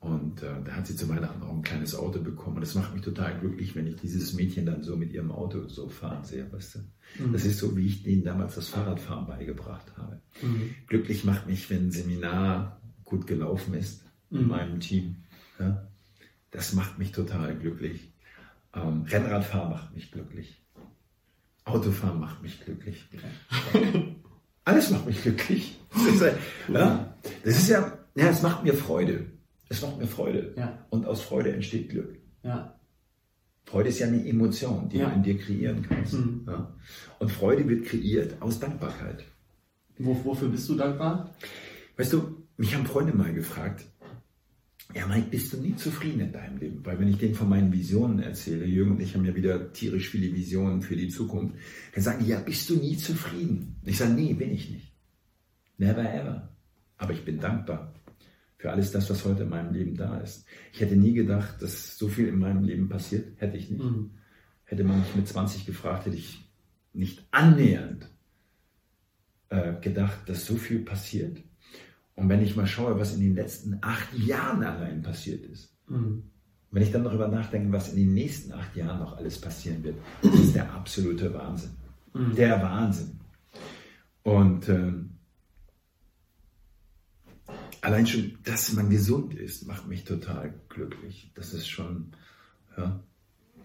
[0.09, 2.57] Und äh, da hat sie zu Weihnachten auch ein kleines Auto bekommen.
[2.57, 5.69] Und das macht mich total glücklich, wenn ich dieses Mädchen dann so mit ihrem Auto
[5.69, 6.51] so fahren sehe.
[6.53, 7.25] Weißt du?
[7.25, 7.33] Mhm.
[7.33, 10.21] Das ist so, wie ich denen damals das Fahrradfahren beigebracht habe.
[10.43, 10.75] Mhm.
[10.87, 14.41] Glücklich macht mich, wenn ein Seminar gut gelaufen ist mhm.
[14.41, 15.17] in meinem Team.
[15.59, 15.89] Ja?
[16.51, 18.13] Das macht mich total glücklich.
[18.75, 20.63] Ähm, Rennradfahren macht mich glücklich.
[21.65, 23.07] Autofahren macht mich glücklich.
[24.65, 25.79] Alles macht mich glücklich.
[25.93, 29.27] Das ist ja, das ist ja, ja, es macht mir Freude.
[29.69, 30.55] Es macht mir Freude.
[30.57, 30.87] Ja.
[30.91, 32.19] Und aus Freude entsteht Glück.
[32.43, 32.79] Ja.
[33.65, 35.11] Freude ist ja eine Emotion, die ja.
[35.11, 36.15] du in dir kreieren kannst.
[36.15, 36.45] Mhm.
[36.47, 36.75] Ja.
[37.19, 39.25] Und Freude wird kreiert aus Dankbarkeit.
[39.99, 41.35] Wo, wofür bist du dankbar?
[41.97, 43.85] Weißt du, mich haben Freunde mal gefragt,
[44.95, 46.87] ja, Mike, bist du nie zufrieden in deinem Leben?
[46.87, 50.09] Weil wenn ich denen von meinen Visionen erzähle, Jürgen und ich haben ja wieder tierisch
[50.09, 51.57] viele Visionen für die Zukunft,
[51.95, 53.77] dann sagen die, ja, bist du nie zufrieden?
[53.85, 54.93] Ich sage, nee, bin ich nicht.
[55.77, 56.49] Never ever.
[56.97, 57.93] Aber ich bin dankbar
[58.59, 60.45] für alles das, was heute in meinem Leben da ist.
[60.73, 63.41] Ich hätte nie gedacht, dass so viel in meinem Leben passiert.
[63.41, 63.83] Hätte ich nicht.
[63.83, 64.11] Mhm.
[64.65, 66.45] Hätte man mich mit 20 gefragt, hätte ich
[66.93, 68.11] nicht annähernd
[69.49, 71.39] äh, gedacht, dass so viel passiert.
[72.17, 76.25] Und wenn ich mal schaue, was in den letzten acht Jahren allein passiert ist, mhm.
[76.73, 79.97] wenn ich dann darüber nachdenke, was in den nächsten acht Jahren noch alles passieren wird,
[80.21, 81.71] das ist der absolute Wahnsinn.
[82.13, 82.35] Mhm.
[82.35, 83.21] Der Wahnsinn.
[84.25, 85.18] Und ähm,
[87.83, 91.31] allein schon, dass man gesund ist, macht mich total glücklich.
[91.35, 92.13] Das ist schon,
[92.77, 93.01] ja,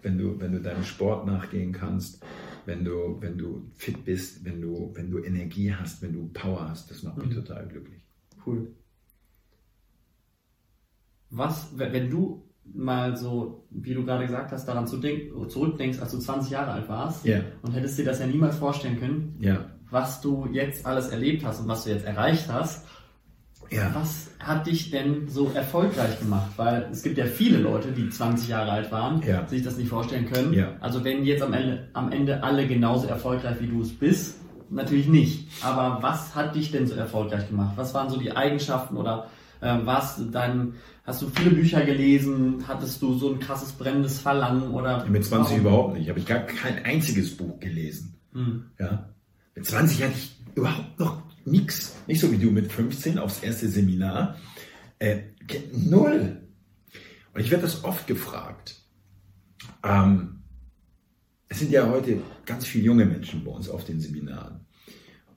[0.02, 2.22] wenn du, wenn du deinem Sport nachgehen kannst,
[2.66, 6.68] wenn du, wenn du fit bist, wenn du, wenn du Energie hast, wenn du Power
[6.68, 7.44] hast, das macht mich mhm.
[7.44, 8.02] total glücklich.
[8.46, 8.74] Cool.
[11.30, 16.50] Was, wenn du mal so, wie du gerade gesagt hast, daran zurückdenkst, als du 20
[16.50, 17.42] Jahre alt warst yeah.
[17.62, 19.70] und hättest dir das ja niemals vorstellen können, yeah.
[19.90, 22.86] was du jetzt alles erlebt hast und was du jetzt erreicht hast.
[23.70, 23.90] Ja.
[23.94, 26.52] Was hat dich denn so erfolgreich gemacht?
[26.56, 29.46] Weil es gibt ja viele Leute, die 20 Jahre alt waren, ja.
[29.46, 30.52] sich das nicht vorstellen können.
[30.52, 30.72] Ja.
[30.80, 34.36] Also wenn jetzt am Ende, am Ende alle genauso erfolgreich wie du es bist,
[34.70, 35.48] natürlich nicht.
[35.62, 37.74] Aber was hat dich denn so erfolgreich gemacht?
[37.76, 39.28] Was waren so die Eigenschaften oder
[39.60, 40.74] äh, was dein,
[41.04, 42.64] hast du viele Bücher gelesen?
[42.66, 45.04] Hattest du so ein krasses brennendes Verlangen oder?
[45.06, 45.60] Mit 20 warum?
[45.60, 46.08] überhaupt nicht.
[46.08, 48.14] Habe ich gar kein einziges Buch gelesen.
[48.32, 48.64] Hm.
[48.78, 49.10] Ja.
[49.54, 51.94] Mit 20 hatte ich überhaupt noch nichts.
[52.06, 54.36] Nicht so wie du mit 15 aufs erste Seminar.
[54.98, 55.20] Äh,
[55.72, 56.40] null.
[57.32, 58.76] Und ich werde das oft gefragt.
[59.82, 60.42] Ähm,
[61.48, 64.60] es sind ja heute ganz viele junge Menschen bei uns auf den Seminaren.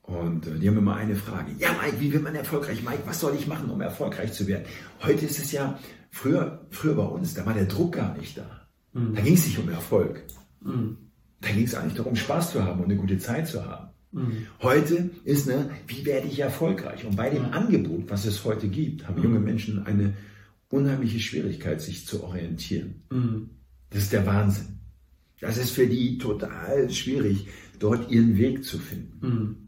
[0.02, 1.52] Und äh, die haben immer eine Frage.
[1.60, 2.82] Ja, Mike, wie wird man erfolgreich?
[2.82, 4.66] Mike, was soll ich machen, um erfolgreich zu werden?
[5.04, 5.78] Heute ist es ja,
[6.12, 8.68] früher, früher bei uns, da war der Druck gar nicht da.
[8.94, 9.16] Mhm.
[9.16, 10.24] Da ging es nicht um Erfolg.
[10.62, 10.98] Mhm.
[11.42, 13.90] Da ging es eigentlich darum, Spaß zu haben und eine gute Zeit zu haben.
[14.12, 14.48] Mhm.
[14.62, 17.06] Heute ist, ne, wie werde ich erfolgreich?
[17.06, 17.46] Und bei dem.
[17.46, 19.46] Angebot, was es heute gibt, haben junge mhm.
[19.46, 20.14] Menschen eine
[20.70, 23.04] unheimliche Schwierigkeit, sich zu orientieren.
[23.10, 23.50] Mhm.
[23.90, 24.80] Das ist der Wahnsinn.
[25.40, 27.48] Das ist für die total schwierig,
[27.80, 29.28] dort ihren Weg zu finden.
[29.28, 29.68] Mhm.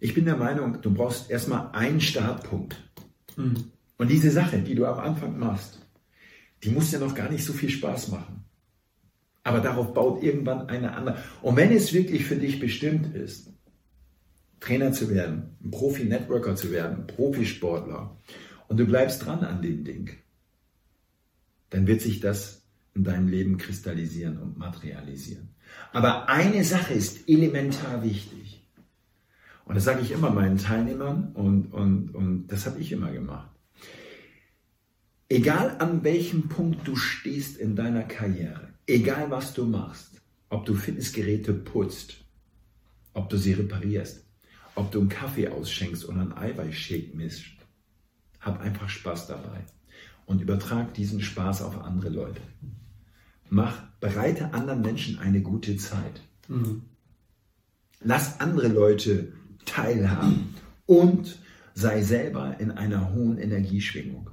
[0.00, 2.76] Ich bin der Meinung, du brauchst erstmal einen Startpunkt.
[3.36, 3.70] Mhm.
[3.96, 5.80] Und diese Sache, die du am Anfang machst,
[6.62, 8.44] die muss dir noch gar nicht so viel Spaß machen.
[9.44, 11.18] Aber darauf baut irgendwann eine andere.
[11.42, 13.52] Und wenn es wirklich für dich bestimmt ist,
[14.58, 18.16] Trainer zu werden, ein Profi-Networker zu werden, Profisportler,
[18.66, 20.10] und du bleibst dran an dem Ding,
[21.70, 22.62] dann wird sich das
[22.94, 25.50] in deinem Leben kristallisieren und materialisieren.
[25.92, 28.66] Aber eine Sache ist elementar wichtig.
[29.66, 33.50] Und das sage ich immer meinen Teilnehmern und, und, und das habe ich immer gemacht.
[35.28, 40.20] Egal an welchem Punkt du stehst in deiner Karriere, Egal was du machst,
[40.50, 42.16] ob du Fitnessgeräte putzt,
[43.14, 44.24] ob du sie reparierst,
[44.74, 47.60] ob du einen Kaffee ausschenkst oder einen Eiweißshake mischt,
[48.40, 49.64] hab einfach Spaß dabei
[50.26, 52.42] und übertrag diesen Spaß auf andere Leute.
[53.48, 56.20] Mach, bereite anderen Menschen eine gute Zeit.
[56.48, 56.82] Mhm.
[58.00, 59.32] Lass andere Leute
[59.64, 60.54] teilhaben
[60.86, 61.38] und
[61.72, 64.30] sei selber in einer hohen Energieschwingung.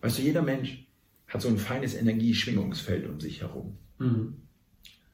[0.00, 0.86] Weißt du, jeder Mensch
[1.32, 3.78] hat so ein feines Energieschwingungsfeld um sich herum.
[3.98, 4.34] Mhm.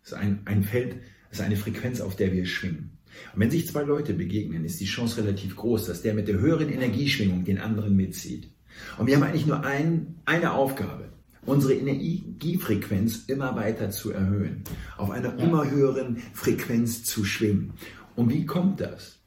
[0.03, 0.97] Das ist ein, ein Feld,
[1.31, 2.99] das ist eine Frequenz, auf der wir schwingen.
[3.35, 6.41] Und wenn sich zwei Leute begegnen, ist die Chance relativ groß, dass der mit der
[6.41, 8.51] höheren Energieschwingung den anderen mitzieht.
[8.99, 11.09] Und wir haben eigentlich nur ein, eine Aufgabe,
[11.47, 14.65] unsere Energiefrequenz immer weiter zu erhöhen,
[14.97, 17.75] auf einer immer höheren Frequenz zu schwingen.
[18.17, 19.21] Und wie kommt das?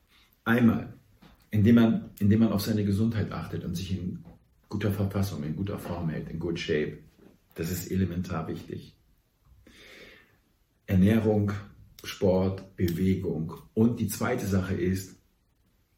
[0.43, 0.93] Einmal,
[1.51, 4.23] indem man, indem man auf seine Gesundheit achtet und sich in
[4.71, 6.97] guter Verfassung, in guter Form hält, in good shape.
[7.53, 8.95] Das ist elementar wichtig.
[10.87, 11.51] Ernährung,
[12.03, 13.53] Sport, Bewegung.
[13.73, 15.17] Und die zweite Sache ist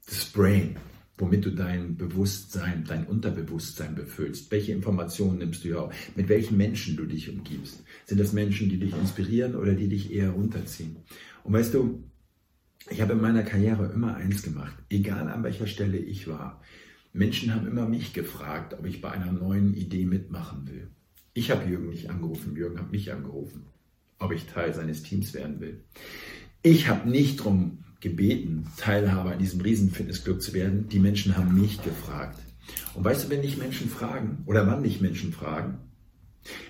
[0.07, 0.75] das Brain,
[1.17, 4.51] womit du dein Bewusstsein, dein Unterbewusstsein befüllst.
[4.51, 5.93] Welche Informationen nimmst du auf?
[6.15, 7.83] Mit welchen Menschen du dich umgibst?
[8.05, 10.97] Sind das Menschen, die dich inspirieren oder die dich eher runterziehen?
[11.43, 12.03] Und weißt du,
[12.89, 16.61] ich habe in meiner Karriere immer eins gemacht, egal an welcher Stelle ich war.
[17.13, 20.87] Menschen haben immer mich gefragt, ob ich bei einer neuen Idee mitmachen will.
[21.35, 23.67] Ich habe Jürgen nicht angerufen, Jürgen hat mich angerufen,
[24.17, 25.83] ob ich Teil seines Teams werden will.
[26.63, 30.89] Ich habe nicht darum gebeten, Teilhaber in diesem Riesenfitnessclub zu werden.
[30.89, 32.39] Die Menschen haben mich gefragt.
[32.95, 35.77] Und weißt du, wenn dich Menschen fragen oder wann dich Menschen fragen,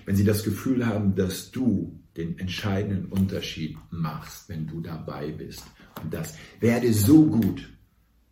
[0.04, 5.64] wenn sie das Gefühl haben, dass du den entscheidenden Unterschied machst, wenn du dabei bist.
[6.02, 7.72] Und das werde so gut,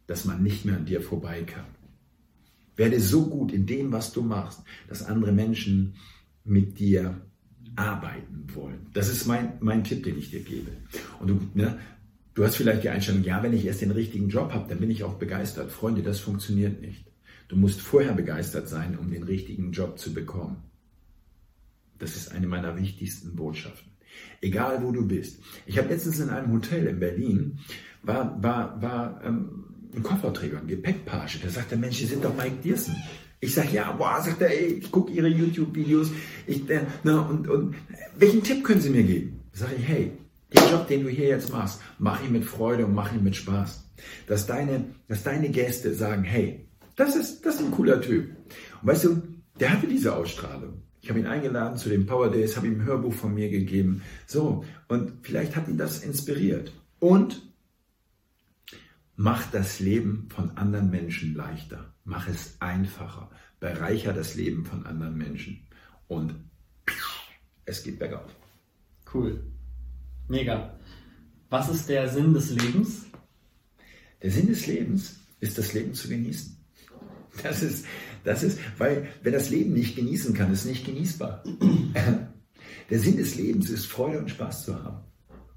[0.06, 1.64] dass man nicht mehr an dir vorbei kann.
[2.76, 5.94] Werde so gut in dem, was du machst, dass andere Menschen
[6.44, 7.20] mit dir
[7.76, 8.86] arbeiten wollen.
[8.92, 10.70] Das ist mein, mein Tipp, den ich dir gebe.
[11.20, 11.78] Und du, ne,
[12.34, 14.90] du hast vielleicht die Einstellung, ja, wenn ich erst den richtigen Job habe, dann bin
[14.90, 15.70] ich auch begeistert.
[15.70, 17.04] Freunde, das funktioniert nicht.
[17.48, 20.56] Du musst vorher begeistert sein, um den richtigen Job zu bekommen.
[21.98, 23.92] Das ist eine meiner wichtigsten Botschaften.
[24.40, 25.42] Egal wo du bist.
[25.66, 27.58] Ich habe letztens in einem Hotel in Berlin,
[28.02, 31.40] war, war, war ähm, ein Kofferträger, ein Gepäckpage.
[31.42, 32.96] Da sagt der Mensch, Sie sind doch Mike Diersen.
[33.40, 36.10] Ich sage, ja, boah, sagt er, ey, ich gucke Ihre YouTube-Videos.
[36.46, 37.74] Äh, und, und
[38.16, 39.40] welchen Tipp können Sie mir geben?
[39.52, 40.12] Sage ich, hey,
[40.54, 43.36] den Job, den du hier jetzt machst, mach ihn mit Freude und mach ihn mit
[43.36, 43.84] Spaß.
[44.26, 46.66] Dass deine, dass deine Gäste sagen, hey,
[46.96, 48.28] Das ist, das ist ein cooler Typ.
[48.80, 49.22] Und weißt du,
[49.58, 50.82] der hatte diese Ausstrahlung.
[51.00, 54.02] Ich habe ihn eingeladen zu den Power Days, habe ihm ein Hörbuch von mir gegeben.
[54.26, 56.72] So, und vielleicht hat ihn das inspiriert.
[57.00, 57.42] Und
[59.16, 61.94] mach das Leben von anderen Menschen leichter.
[62.04, 63.30] Mach es einfacher.
[63.60, 65.66] Bereicher das Leben von anderen Menschen.
[66.08, 66.34] Und
[67.64, 68.34] es geht bergauf.
[69.12, 69.44] Cool.
[70.28, 70.78] Mega.
[71.50, 73.06] Was ist der Sinn des Lebens?
[74.22, 76.56] Der Sinn des Lebens ist, das Leben zu genießen.
[77.42, 77.86] Das ist,
[78.24, 81.42] das ist, weil wer das Leben nicht genießen kann, ist nicht genießbar.
[82.90, 85.04] Der Sinn des Lebens ist, Freude und Spaß zu haben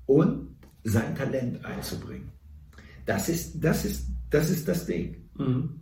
[0.06, 2.32] und sein Talent einzubringen.
[3.06, 5.30] Das ist das, ist, das, ist das Ding.
[5.38, 5.82] Mhm.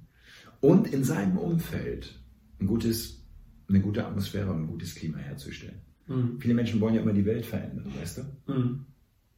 [0.62, 2.20] Und in seinem Umfeld
[2.60, 3.24] ein gutes,
[3.68, 5.82] eine gute Atmosphäre und ein gutes Klima herzustellen.
[6.08, 6.40] Mhm.
[6.40, 8.52] Viele Menschen wollen ja immer die Welt verändern, weißt du?
[8.54, 8.86] Mhm.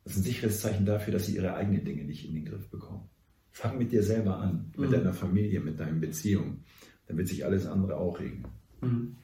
[0.04, 2.70] Das ist ein sicheres Zeichen dafür, dass sie ihre eigenen Dinge nicht in den Griff
[2.70, 3.10] bekommen.
[3.52, 4.94] Fang mit dir selber an, mit mhm.
[4.94, 6.64] deiner Familie, mit deinen Beziehungen.
[7.08, 8.48] Dann wird sich alles andere auch regeln.
[8.82, 9.16] Mhm.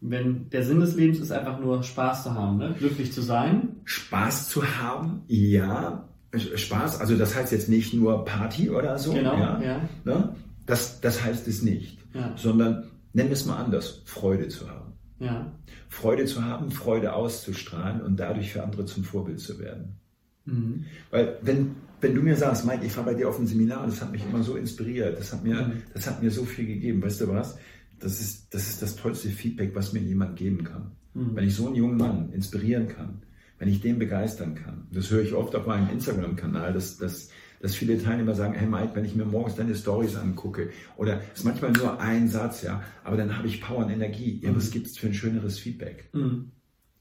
[0.00, 2.74] Wenn der Sinn des Lebens ist einfach nur Spaß zu haben, ne?
[2.78, 3.80] glücklich zu sein.
[3.84, 6.09] Spaß zu haben, ja.
[6.32, 9.12] Spaß, also das heißt jetzt nicht nur Party oder so.
[9.12, 9.60] Genau, ja.
[9.60, 9.88] ja.
[10.04, 10.36] Ne?
[10.66, 11.98] Das, das heißt es nicht.
[12.14, 12.34] Ja.
[12.36, 14.92] Sondern nennen wir es mal anders, Freude zu haben.
[15.18, 15.52] Ja.
[15.88, 19.96] Freude zu haben, Freude auszustrahlen und dadurch für andere zum Vorbild zu werden.
[20.44, 20.84] Mhm.
[21.10, 24.00] Weil wenn, wenn du mir sagst, Mike, ich war bei dir auf ein Seminar, das
[24.00, 25.82] hat mich immer so inspiriert, das hat mir, mhm.
[25.92, 27.58] das hat mir so viel gegeben, weißt du was?
[27.98, 30.92] Das ist, das ist das tollste Feedback, was mir jemand geben kann.
[31.14, 31.34] Mhm.
[31.34, 33.22] Wenn ich so einen jungen Mann inspirieren kann,
[33.60, 34.88] wenn ich den begeistern kann.
[34.90, 37.28] Das höre ich oft auf meinem Instagram-Kanal, dass, dass,
[37.60, 41.40] dass viele Teilnehmer sagen, hey Mike, wenn ich mir morgens deine Stories angucke, oder es
[41.40, 44.40] ist manchmal nur ein Satz, ja, aber dann habe ich Power und Energie.
[44.42, 44.72] Ja, was mhm.
[44.72, 46.08] gibt es für ein schöneres Feedback?
[46.14, 46.52] Mhm.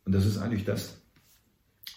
[0.04, 1.02] Und das ist eigentlich das,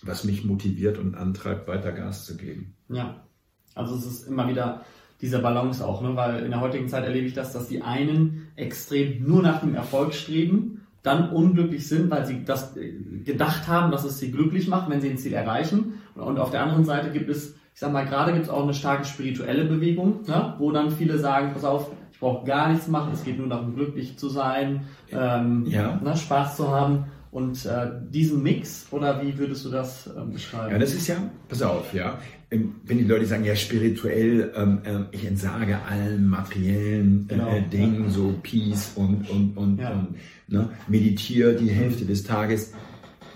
[0.03, 2.77] was mich motiviert und antreibt, weiter Gas zu geben.
[2.89, 3.27] Ja,
[3.75, 4.85] also es ist immer wieder
[5.21, 6.15] diese Balance auch, ne?
[6.15, 9.75] weil in der heutigen Zeit erlebe ich das, dass die einen extrem nur nach dem
[9.75, 12.93] Erfolg streben dann unglücklich sind, weil sie das äh,
[13.25, 15.95] gedacht haben, dass es sie glücklich macht, wenn sie ein Ziel erreichen.
[16.15, 18.75] Und auf der anderen Seite gibt es, ich sag mal, gerade gibt es auch eine
[18.75, 20.55] starke spirituelle Bewegung, ne?
[20.59, 23.75] wo dann viele sagen, pass auf, ich brauche gar nichts machen, es geht nur darum,
[23.75, 26.01] glücklich zu sein, ähm, ja.
[26.03, 27.07] ne, Spaß zu haben.
[27.33, 30.71] Und äh, diesen Mix, oder wie würdest du das ähm, beschreiben?
[30.73, 31.17] Ja, das ist ja,
[31.49, 32.19] pass auf, ja,
[32.53, 37.61] ähm, wenn die Leute sagen, ja, spirituell, ähm, äh, ich entsage allen materiellen äh, genau.
[37.73, 39.93] Dingen, so Peace und, und, und, ja.
[39.93, 40.17] und
[40.53, 42.73] ne, meditiere die Hälfte des Tages.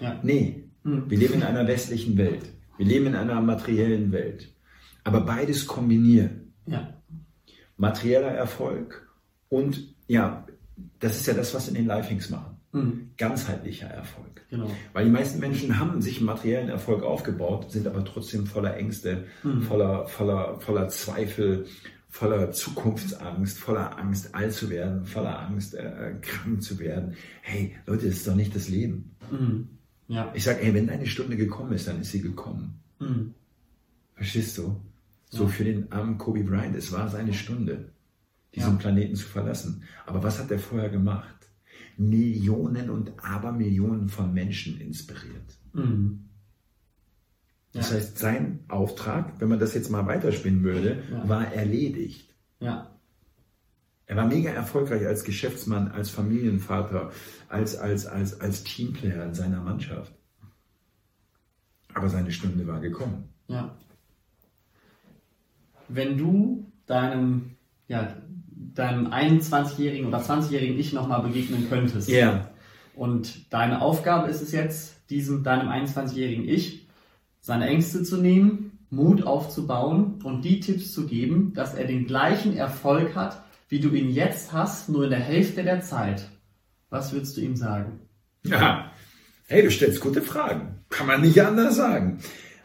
[0.00, 0.20] Ja.
[0.22, 1.10] Nee, hm.
[1.10, 2.44] wir leben in einer westlichen Welt.
[2.76, 4.52] Wir leben in einer materiellen Welt.
[5.02, 6.52] Aber beides kombinieren.
[6.66, 6.94] Ja.
[7.76, 9.08] Materieller Erfolg
[9.48, 10.46] und, ja,
[10.98, 12.56] das ist ja das, was in den Lifings machen.
[12.72, 13.10] Mhm.
[13.16, 14.44] Ganzheitlicher Erfolg.
[14.50, 14.70] Genau.
[14.92, 19.62] Weil die meisten Menschen haben sich materiellen Erfolg aufgebaut, sind aber trotzdem voller Ängste, mhm.
[19.62, 21.66] voller, voller, voller Zweifel,
[22.16, 27.14] voller Zukunftsangst, voller Angst, alt zu werden, voller Angst, äh, krank zu werden.
[27.42, 29.14] Hey, Leute, das ist doch nicht das Leben.
[29.30, 29.68] Mhm.
[30.08, 30.32] Ja.
[30.34, 32.80] Ich sage, hey, wenn deine Stunde gekommen ist, dann ist sie gekommen.
[33.00, 33.34] Mhm.
[34.14, 34.80] Verstehst du?
[35.28, 35.48] So ja.
[35.50, 37.92] für den armen Kobe Bryant, es war seine Stunde,
[38.54, 38.78] diesen ja.
[38.78, 39.82] Planeten zu verlassen.
[40.06, 41.36] Aber was hat er vorher gemacht?
[41.98, 45.58] Millionen und Abermillionen von Menschen inspiriert.
[45.74, 46.25] Mhm.
[47.76, 47.82] Ja.
[47.82, 51.28] Das heißt, sein Auftrag, wenn man das jetzt mal weiterspinnen würde, ja.
[51.28, 52.34] war erledigt.
[52.58, 52.90] Ja.
[54.06, 57.10] Er war mega erfolgreich als Geschäftsmann, als Familienvater,
[57.50, 60.12] als, als, als, als Teamplayer in seiner Mannschaft.
[61.92, 63.28] Aber seine Stunde war gekommen.
[63.48, 63.76] Ja.
[65.88, 67.56] Wenn du deinem
[67.88, 68.16] ja,
[68.74, 72.08] deinem 21-jährigen oder 20-jährigen Ich nochmal begegnen könntest.
[72.08, 72.16] Ja.
[72.16, 72.50] Yeah.
[72.94, 76.85] Und deine Aufgabe ist es jetzt, diesem, deinem 21-jährigen Ich,
[77.46, 82.56] seine Ängste zu nehmen, Mut aufzubauen und die Tipps zu geben, dass er den gleichen
[82.56, 86.28] Erfolg hat, wie du ihn jetzt hast, nur in der Hälfte der Zeit.
[86.90, 88.00] Was würdest du ihm sagen?
[88.42, 88.90] Ja,
[89.46, 90.80] hey, du stellst gute Fragen.
[90.88, 92.18] Kann man nicht anders sagen.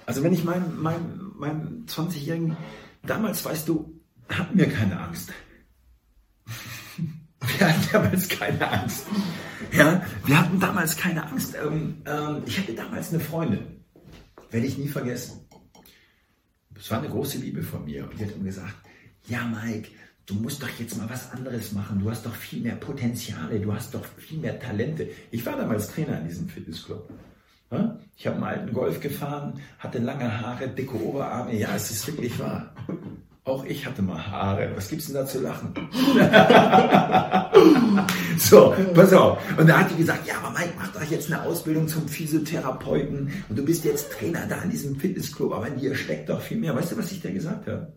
[0.07, 2.57] Also wenn ich meinen mein, mein 20-Jährigen,
[3.05, 5.31] damals, weißt du, hatten wir keine Angst.
[7.57, 9.07] Wir hatten damals keine Angst.
[9.71, 11.55] Ja, wir hatten damals keine Angst.
[11.55, 13.80] Ähm, ähm, ich hatte damals eine Freundin,
[14.51, 15.41] werde ich nie vergessen.
[16.77, 18.75] Es war eine große Liebe von mir und die hat immer gesagt,
[19.27, 19.89] ja Mike,
[20.25, 21.99] du musst doch jetzt mal was anderes machen.
[21.99, 25.09] Du hast doch viel mehr Potenziale, du hast doch viel mehr Talente.
[25.31, 27.09] Ich war damals Trainer in diesem Fitnessclub.
[28.17, 31.55] Ich habe einen alten Golf gefahren, hatte lange Haare, dicke Oberarme.
[31.55, 32.75] Ja, es ist wirklich wahr.
[33.43, 34.71] Auch ich hatte mal Haare.
[34.75, 35.73] Was gibt's denn da zu lachen?
[38.37, 39.39] so, pass auf.
[39.57, 43.31] Und da hat die gesagt, ja, aber Mike, mach doch jetzt eine Ausbildung zum Physiotherapeuten
[43.49, 46.59] und du bist jetzt Trainer da in diesem Fitnessclub, aber in dir steckt doch viel
[46.59, 46.75] mehr.
[46.75, 47.93] Weißt du, was ich dir gesagt habe?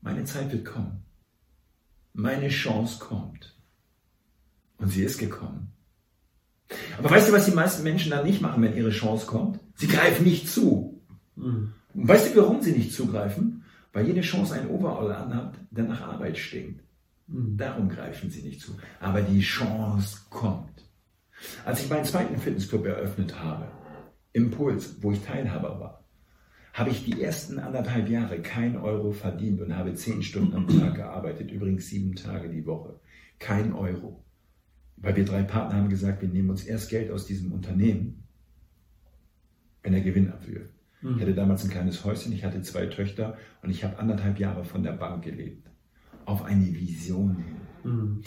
[0.00, 1.04] Meine Zeit wird kommen.
[2.12, 3.56] meine Chance kommt.
[4.78, 5.72] Und sie ist gekommen.
[6.98, 9.60] Aber weißt du, was die meisten Menschen dann nicht machen, wenn ihre Chance kommt?
[9.76, 11.00] Sie greifen nicht zu.
[11.36, 13.57] Und weißt du, warum sie nicht zugreifen?
[13.98, 16.84] Weil jede Chance ein Overall anhat, der nach Arbeit stinkt.
[17.26, 17.56] Mhm.
[17.56, 18.76] Darum greifen sie nicht zu.
[19.00, 20.88] Aber die Chance kommt.
[21.64, 23.66] Als ich meinen zweiten Fitnessclub eröffnet habe,
[24.32, 26.04] Impuls, wo ich Teilhaber war,
[26.74, 30.94] habe ich die ersten anderthalb Jahre kein Euro verdient und habe zehn Stunden am Tag
[30.94, 33.00] gearbeitet, übrigens sieben Tage die Woche.
[33.40, 34.24] Kein Euro.
[34.96, 38.22] Weil wir drei Partner haben gesagt, wir nehmen uns erst Geld aus diesem Unternehmen,
[39.82, 40.77] wenn der Gewinn abwirft.
[41.02, 41.16] Mhm.
[41.16, 44.64] Ich hatte damals ein kleines Häuschen, ich hatte zwei Töchter und ich habe anderthalb Jahre
[44.64, 45.68] von der Bank gelebt.
[46.24, 47.56] Auf eine Vision hin.
[47.84, 48.22] Mhm.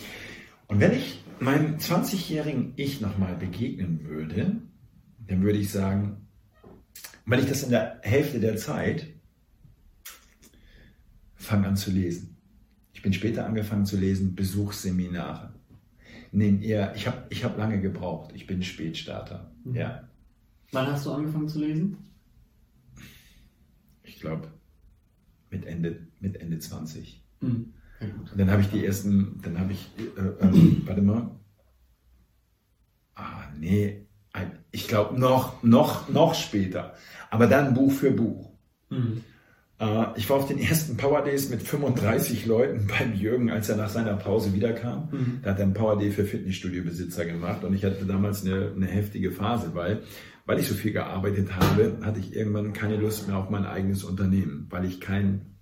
[0.67, 4.61] Und wenn ich meinem 20-jährigen Ich nochmal begegnen würde,
[5.28, 6.28] dann würde ich sagen,
[7.26, 9.07] weil ich das in der Hälfte der Zeit
[11.36, 12.38] fange an zu lesen.
[12.93, 15.53] Ich bin später angefangen zu lesen, Besuchsseminare.
[16.32, 18.32] Nehmen eher, ich habe ich hab lange gebraucht.
[18.34, 19.51] Ich bin Spätstarter.
[19.63, 19.76] Mhm.
[19.76, 20.07] Ja.
[20.72, 21.97] Wann hast du angefangen zu lesen?
[24.22, 24.49] Ich glaube
[25.49, 27.24] mit Ende, mit Ende 20.
[27.39, 27.74] Mhm.
[27.99, 31.32] Und dann habe ich die ersten, dann habe ich, äh, ähm, warte mal.
[33.15, 34.05] Ah, nee,
[34.69, 36.93] ich glaube noch, noch, noch später.
[37.32, 38.51] Aber dann Buch für Buch.
[38.91, 39.24] Mhm.
[39.80, 43.76] Äh, ich war auf den ersten Power Days mit 35 Leuten beim Jürgen, als er
[43.78, 45.09] nach seiner Pause wiederkam.
[45.11, 45.39] Mhm.
[45.41, 48.86] Da hat er einen Power Day für Fitnessstudio-Besitzer gemacht und ich hatte damals eine, eine
[48.86, 50.03] heftige Phase, weil,
[50.52, 54.04] weil ich so viel gearbeitet habe, hatte ich irgendwann keine Lust mehr auf mein eigenes
[54.04, 55.56] Unternehmen, weil ich kein,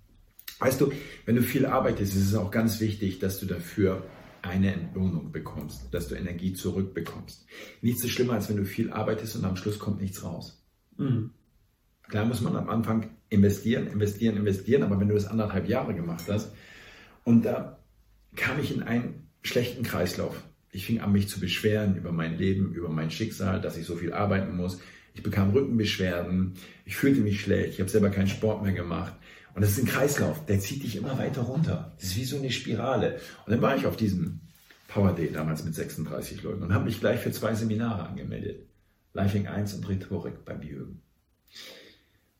[0.58, 0.90] weißt du,
[1.26, 4.02] wenn du viel arbeitest, ist es auch ganz wichtig, dass du dafür
[4.42, 7.46] eine Entlohnung bekommst, dass du Energie zurückbekommst.
[7.82, 10.60] Nichts ist schlimmer, als wenn du viel arbeitest und am Schluss kommt nichts raus.
[10.96, 11.30] Mhm.
[12.08, 16.24] Klar muss man am Anfang investieren, investieren, investieren, aber wenn du das anderthalb Jahre gemacht
[16.26, 16.50] hast
[17.22, 17.78] und da
[18.34, 20.42] kam ich in einen schlechten Kreislauf.
[20.72, 23.96] Ich fing an, mich zu beschweren über mein Leben, über mein Schicksal, dass ich so
[23.96, 24.80] viel arbeiten muss.
[25.14, 26.54] Ich bekam Rückenbeschwerden,
[26.84, 29.12] ich fühlte mich schlecht, ich habe selber keinen Sport mehr gemacht.
[29.54, 31.92] Und das ist ein Kreislauf, der zieht dich immer weiter runter.
[31.96, 33.18] Das ist wie so eine Spirale.
[33.46, 34.40] Und dann war ich auf diesem
[34.86, 38.66] Power Day damals mit 36 Leuten und habe mich gleich für zwei Seminare angemeldet.
[39.12, 41.02] Lifing 1 und Rhetorik beim Jürgen.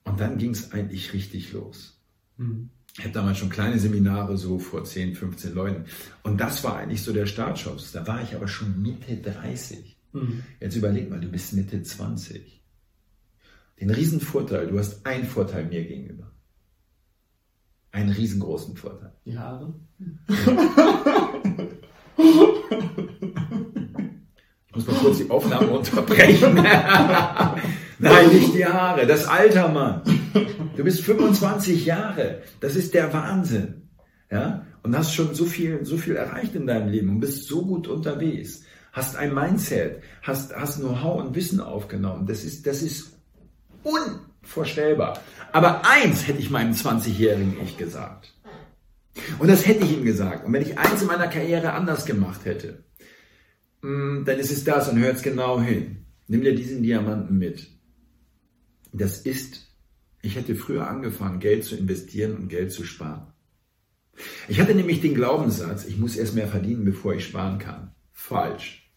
[0.05, 2.01] Und dann ging es eigentlich richtig los.
[2.37, 2.70] Mhm.
[3.01, 5.87] Ich habe damals schon kleine Seminare so vor 10, 15 Leuten.
[6.23, 7.93] Und das war eigentlich so der Startschuss.
[7.93, 9.97] Da war ich aber schon Mitte 30.
[10.13, 10.43] Mhm.
[10.61, 12.63] Jetzt überleg mal, du bist Mitte 20.
[13.81, 16.31] Den riesen Vorteil, du hast einen Vorteil mir gegenüber.
[17.91, 19.15] Einen riesengroßen Vorteil.
[19.25, 19.73] Die Haare?
[24.69, 26.55] Ich muss mal kurz die Aufnahme unterbrechen.
[27.99, 30.03] Nein, nicht die Haare, das Alter, Mann.
[30.76, 32.43] Du bist 25 Jahre.
[32.61, 33.89] Das ist der Wahnsinn.
[34.31, 34.66] Ja?
[34.83, 37.89] Und hast schon so viel, so viel erreicht in deinem Leben und bist so gut
[37.89, 38.62] unterwegs.
[38.93, 42.26] Hast ein Mindset, hast, hast Know-how und Wissen aufgenommen.
[42.26, 43.12] Das ist, das ist
[43.83, 45.20] unvorstellbar.
[45.53, 48.35] Aber eins hätte ich meinem 20-jährigen Ich gesagt.
[49.39, 50.45] Und das hätte ich ihm gesagt.
[50.47, 52.85] Und wenn ich eins in meiner Karriere anders gemacht hätte,
[53.83, 56.07] mm, dann ist es das und hört es genau hin.
[56.26, 57.68] Nimm dir diesen Diamanten mit.
[58.93, 59.70] Das ist,
[60.23, 63.33] ich hätte früher angefangen, Geld zu investieren und Geld zu sparen.
[64.49, 67.95] Ich hatte nämlich den Glaubenssatz, ich muss erst mehr verdienen, bevor ich sparen kann.
[68.12, 68.93] Falsch.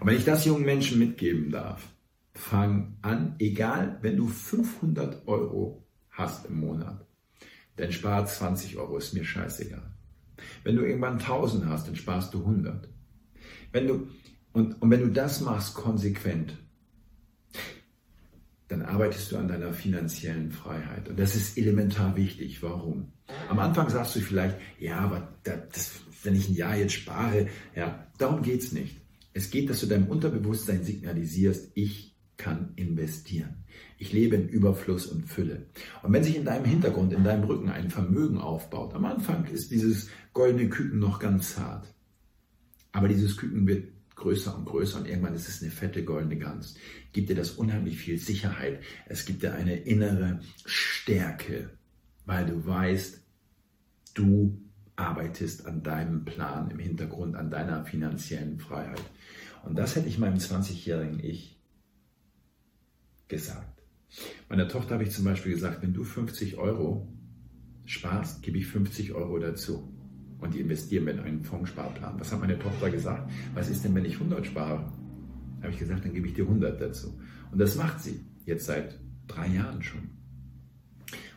[0.00, 1.82] Und wenn ich das jungen Menschen mitgeben darf,
[2.34, 7.06] fang an, egal, wenn du 500 Euro hast im Monat,
[7.76, 9.94] dann spar 20 Euro, ist mir scheißegal.
[10.64, 12.88] Wenn du irgendwann 1000 hast, dann sparst du 100.
[13.72, 14.08] Wenn du,
[14.52, 16.56] und, und wenn du das machst konsequent,
[18.68, 21.08] dann arbeitest du an deiner finanziellen Freiheit.
[21.08, 22.62] Und das ist elementar wichtig.
[22.62, 23.12] Warum?
[23.48, 28.06] Am Anfang sagst du vielleicht, ja, aber das, wenn ich ein Jahr jetzt spare, ja,
[28.18, 29.00] darum geht's nicht.
[29.32, 33.64] Es geht, dass du deinem Unterbewusstsein signalisierst, ich kann investieren.
[33.98, 35.66] Ich lebe in Überfluss und Fülle.
[36.02, 39.70] Und wenn sich in deinem Hintergrund, in deinem Rücken ein Vermögen aufbaut, am Anfang ist
[39.70, 41.94] dieses goldene Küken noch ganz zart.
[42.92, 46.74] Aber dieses Küken wird größer und größer und irgendwann ist es eine fette goldene Gans.
[47.12, 48.80] Gibt dir das unheimlich viel Sicherheit.
[49.06, 51.70] Es gibt dir eine innere Stärke,
[52.24, 53.22] weil du weißt,
[54.14, 54.60] du
[54.96, 59.02] arbeitest an deinem Plan im Hintergrund, an deiner finanziellen Freiheit.
[59.64, 61.60] Und das hätte ich meinem 20-jährigen Ich
[63.28, 63.82] gesagt.
[64.48, 67.06] Meiner Tochter habe ich zum Beispiel gesagt, wenn du 50 Euro
[67.84, 69.92] sparst, gebe ich 50 Euro dazu.
[70.38, 72.18] Und die investieren wir in einen Fondssparplan.
[72.18, 73.30] Was hat meine Tochter gesagt?
[73.54, 74.92] Was ist denn, wenn ich 100 spare?
[75.62, 77.18] Habe ich gesagt, dann gebe ich dir 100 dazu.
[77.50, 80.10] Und das macht sie jetzt seit drei Jahren schon.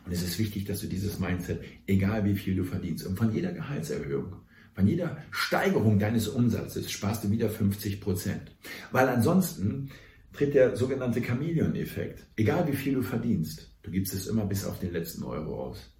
[0.04, 3.32] Und es ist wichtig, dass du dieses Mindset, egal wie viel du verdienst, und von
[3.32, 4.36] jeder Gehaltserhöhung,
[4.80, 8.56] An jeder Steigerung deines Umsatzes sparst du wieder 50 Prozent.
[8.92, 9.90] Weil ansonsten
[10.32, 12.26] tritt der sogenannte Chameleon-Effekt.
[12.36, 15.92] Egal wie viel du verdienst, du gibst es immer bis auf den letzten Euro aus.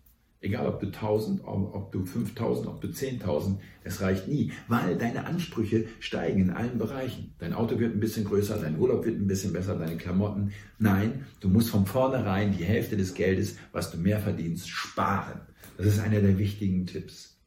[0.42, 5.26] Egal ob du 1000, ob du 5000, ob du 10.000, es reicht nie, weil deine
[5.26, 7.34] Ansprüche steigen in allen Bereichen.
[7.38, 10.52] Dein Auto wird ein bisschen größer, dein Urlaub wird ein bisschen besser, deine Klamotten.
[10.78, 15.42] Nein, du musst von vornherein die Hälfte des Geldes, was du mehr verdienst, sparen.
[15.76, 17.38] Das ist einer der wichtigen Tipps,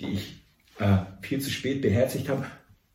[0.00, 0.42] die ich
[0.78, 2.46] äh, viel zu spät beherzigt habe.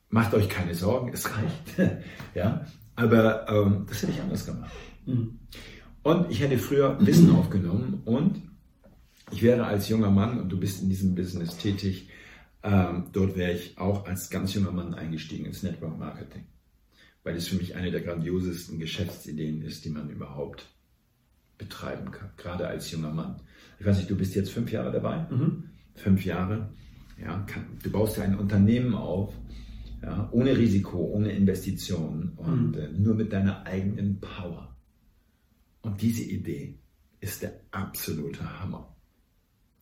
[0.10, 1.94] Macht euch keine Sorgen, es reicht.
[2.34, 4.72] ja, aber ähm, das hätte ich anders gemacht.
[5.06, 5.40] Mhm.
[6.02, 8.53] Und ich hätte früher Wissen aufgenommen und
[9.34, 12.08] ich wäre als junger Mann, und du bist in diesem Business tätig,
[12.62, 16.46] ähm, dort wäre ich auch als ganz junger Mann eingestiegen ins Network Marketing,
[17.24, 20.70] weil es für mich eine der grandiosesten Geschäftsideen ist, die man überhaupt
[21.58, 23.42] betreiben kann, gerade als junger Mann.
[23.80, 25.26] Ich weiß nicht, du bist jetzt fünf Jahre dabei?
[25.30, 25.64] Mhm.
[25.96, 26.70] Fünf Jahre.
[27.22, 29.34] Ja, kann, du baust ja ein Unternehmen auf,
[30.02, 32.82] ja, ohne Risiko, ohne Investitionen und mhm.
[32.82, 34.76] äh, nur mit deiner eigenen Power.
[35.82, 36.78] Und diese Idee
[37.20, 38.93] ist der absolute Hammer.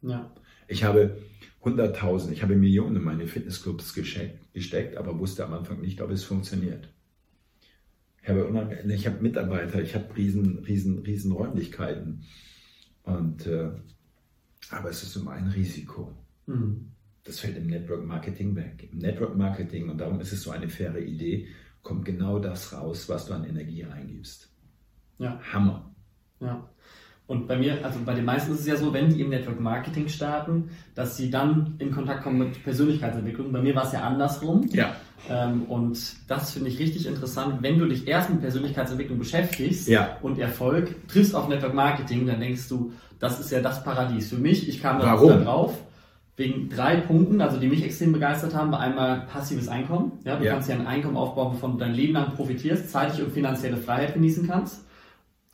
[0.02, 0.34] Ja.
[0.68, 1.18] Ich habe
[1.64, 6.24] 100.000, ich habe Millionen in meine Fitnessclubs gesteckt, aber wusste am Anfang nicht, ob es
[6.24, 6.90] funktioniert.
[8.24, 12.24] Ich habe, ich habe Mitarbeiter, ich habe riesen, riesen, riesen Räumlichkeiten.
[13.04, 13.72] Und, äh,
[14.70, 16.16] aber es ist immer ein Risiko.
[16.46, 16.92] Mhm.
[17.24, 18.90] Das fällt im Network Marketing weg.
[18.92, 21.48] Im Network Marketing, und darum ist es so eine faire Idee,
[21.84, 24.52] kommt genau das raus, was du an Energie reingibst.
[25.18, 25.40] Ja.
[25.52, 25.94] Hammer.
[26.40, 26.70] Ja.
[27.32, 29.58] Und bei mir, also bei den meisten ist es ja so, wenn die im Network
[29.58, 33.54] Marketing starten, dass sie dann in Kontakt kommen mit Persönlichkeitsentwicklung.
[33.54, 34.68] Bei mir war es ja andersrum.
[34.74, 34.98] Ja.
[35.30, 37.60] Ähm, und das finde ich richtig interessant.
[37.62, 40.18] Wenn du dich erst mit Persönlichkeitsentwicklung beschäftigst ja.
[40.22, 44.28] und Erfolg triffst auf Network Marketing, dann denkst du, das ist ja das Paradies.
[44.28, 45.78] Für mich, ich kam da drauf.
[46.36, 50.20] Wegen drei Punkten, also die mich extrem begeistert haben, war einmal passives Einkommen.
[50.26, 50.52] Ja, du ja.
[50.52, 54.16] kannst ja ein Einkommen aufbauen, wovon du dein Leben lang profitierst, zeitlich und finanzielle Freiheit
[54.16, 54.84] genießen kannst.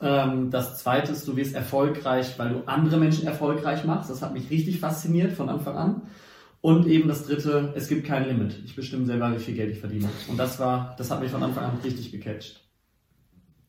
[0.00, 4.10] Ähm, das zweite ist, du wirst erfolgreich, weil du andere Menschen erfolgreich machst.
[4.10, 6.02] Das hat mich richtig fasziniert von Anfang an.
[6.60, 8.60] Und eben das dritte, es gibt kein Limit.
[8.64, 10.08] Ich bestimme selber, wie viel Geld ich verdiene.
[10.28, 12.64] Und das war, das hat mich von Anfang an richtig gecatcht.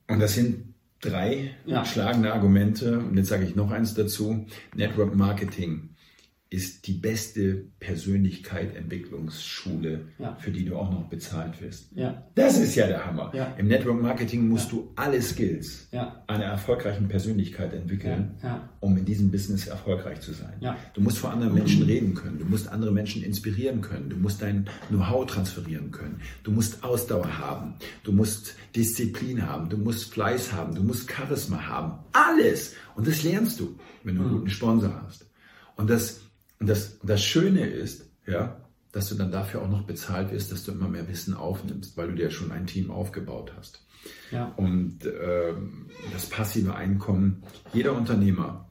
[0.08, 1.86] Und das sind drei ja.
[1.86, 3.00] schlagende Argumente.
[3.00, 4.48] Und jetzt sage ich noch eins dazu.
[4.76, 5.90] Network Marketing
[6.52, 10.36] ist die beste Persönlichkeit-Entwicklungsschule, ja.
[10.40, 11.92] für die du auch noch bezahlt wirst.
[11.94, 12.24] Ja.
[12.34, 13.32] Das ist ja der Hammer.
[13.36, 13.54] Ja.
[13.60, 15.88] Im Network Marketing musst du alle Skills
[16.26, 18.32] einer erfolgreichen Persönlichkeit entwickeln,
[18.80, 20.60] um in diesem Business erfolgreich zu sein.
[20.96, 24.42] Du musst vor anderen Menschen reden können, du musst andere Menschen inspirieren können, du musst
[24.42, 30.52] dein Know-how transferieren können, du musst Ausdauer haben, du musst Disziplin haben, du musst Fleiß
[30.52, 32.00] haben, du musst Charisma haben.
[32.12, 32.74] Alles!
[32.96, 34.38] Und das lernst du, wenn du einen mhm.
[34.38, 35.28] guten Sponsor hast.
[35.76, 36.22] Und das
[36.60, 40.64] und das, das Schöne ist, ja, dass du dann dafür auch noch bezahlt wirst, dass
[40.64, 43.86] du immer mehr Wissen aufnimmst, weil du dir schon ein Team aufgebaut hast.
[44.32, 44.46] Ja.
[44.58, 45.54] Und äh,
[46.12, 47.44] das passive Einkommen,
[47.74, 48.70] jeder Unternehmer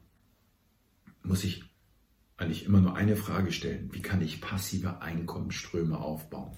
[1.23, 1.63] muss sich
[2.37, 6.51] eigentlich immer nur eine Frage stellen, wie kann ich passive Einkommensströme aufbauen?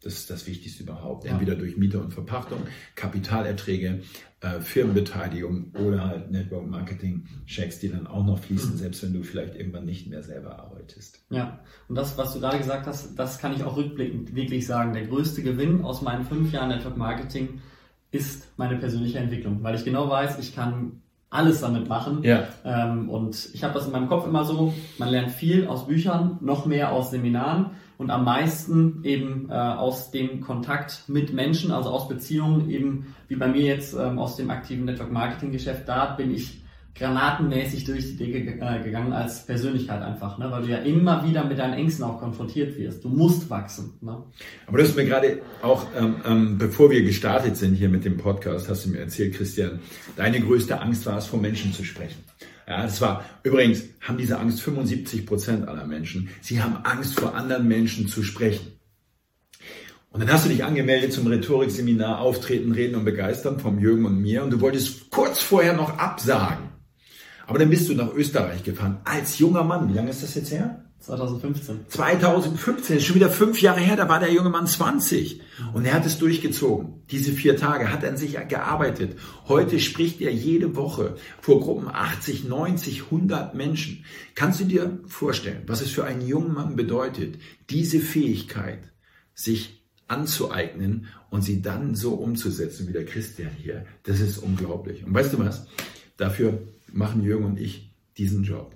[0.00, 1.24] Das ist das Wichtigste überhaupt.
[1.24, 2.60] Entweder durch Miete und Verpachtung,
[2.94, 4.02] Kapitalerträge,
[4.40, 9.22] äh, Firmenbeteiligung oder halt Network Marketing Checks, die dann auch noch fließen, selbst wenn du
[9.22, 10.73] vielleicht irgendwann nicht mehr selber arbeitest.
[11.30, 14.92] Ja, und das, was du gerade gesagt hast, das kann ich auch rückblickend wirklich sagen.
[14.92, 17.60] Der größte Gewinn aus meinen fünf Jahren Network Marketing
[18.10, 21.02] ist meine persönliche Entwicklung, weil ich genau weiß, ich kann
[21.34, 22.22] alles damit machen.
[22.22, 22.44] Ja.
[22.64, 26.38] Ähm, und ich habe das in meinem Kopf immer so, man lernt viel aus Büchern,
[26.40, 31.90] noch mehr aus Seminaren und am meisten eben äh, aus dem Kontakt mit Menschen, also
[31.90, 36.06] aus Beziehungen, eben wie bei mir jetzt ähm, aus dem aktiven Network Marketing Geschäft, da
[36.14, 36.63] bin ich
[36.94, 40.50] granatenmäßig durch die Decke äh, gegangen als Persönlichkeit einfach, ne?
[40.50, 43.02] weil du ja immer wieder mit deinen Ängsten auch konfrontiert wirst.
[43.04, 43.94] Du musst wachsen.
[44.00, 44.22] Ne?
[44.66, 48.16] Aber du hast mir gerade auch, ähm, ähm, bevor wir gestartet sind hier mit dem
[48.16, 49.80] Podcast, hast du mir erzählt, Christian,
[50.16, 52.22] deine größte Angst war es, vor Menschen zu sprechen.
[52.68, 56.30] Ja, das war, übrigens haben diese Angst 75 Prozent aller Menschen.
[56.40, 58.68] Sie haben Angst vor anderen Menschen zu sprechen.
[60.10, 64.22] Und dann hast du dich angemeldet zum Rhetorikseminar Auftreten, Reden und Begeistern vom Jürgen und
[64.22, 66.73] mir und du wolltest kurz vorher noch absagen.
[67.46, 69.88] Aber dann bist du nach Österreich gefahren als junger Mann.
[69.88, 70.84] Wie lange ist das jetzt her?
[71.04, 71.80] 2015.
[71.88, 75.42] 2015, ist schon wieder fünf Jahre her, da war der junge Mann 20.
[75.74, 77.02] Und er hat es durchgezogen.
[77.10, 79.18] Diese vier Tage hat er an sich gearbeitet.
[79.46, 84.04] Heute spricht er jede Woche vor Gruppen 80, 90, 100 Menschen.
[84.34, 87.38] Kannst du dir vorstellen, was es für einen jungen Mann bedeutet,
[87.68, 88.90] diese Fähigkeit
[89.34, 93.84] sich anzueignen und sie dann so umzusetzen wie der Christian hier?
[94.04, 95.04] Das ist unglaublich.
[95.04, 95.66] Und weißt du was?
[96.16, 98.74] Dafür machen Jürgen und ich diesen Job,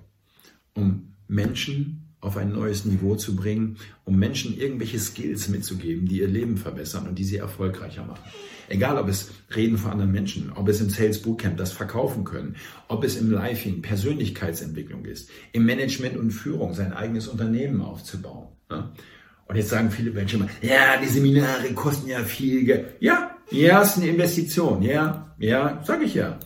[0.73, 6.27] um Menschen auf ein neues Niveau zu bringen, um Menschen irgendwelche Skills mitzugeben, die ihr
[6.27, 8.23] Leben verbessern und die sie erfolgreicher machen.
[8.67, 12.55] Egal, ob es Reden vor anderen Menschen, ob es im Sales Bootcamp das Verkaufen können,
[12.87, 18.49] ob es im Lifing Persönlichkeitsentwicklung ist, im Management und Führung sein eigenes Unternehmen aufzubauen.
[18.69, 22.95] Und jetzt sagen viele Menschen immer, ja, die Seminare kosten ja viel Geld.
[22.99, 24.83] Ja, ja, ist eine Investition.
[24.83, 26.37] Ja, ja, sage ich ja.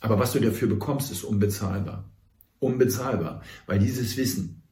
[0.00, 2.04] Aber was du dafür bekommst, ist unbezahlbar.
[2.60, 3.42] Unbezahlbar.
[3.66, 4.62] Weil dieses Wissen,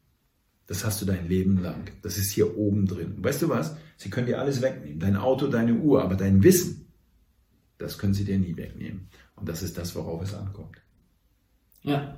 [0.66, 1.90] das hast du dein Leben lang.
[2.02, 3.14] Das ist hier oben drin.
[3.18, 3.76] Weißt du was?
[3.96, 4.98] Sie können dir alles wegnehmen.
[4.98, 6.86] Dein Auto, deine Uhr, aber dein Wissen,
[7.78, 9.08] das können sie dir nie wegnehmen.
[9.36, 10.76] Und das ist das, worauf es ankommt.
[11.82, 12.16] Ja,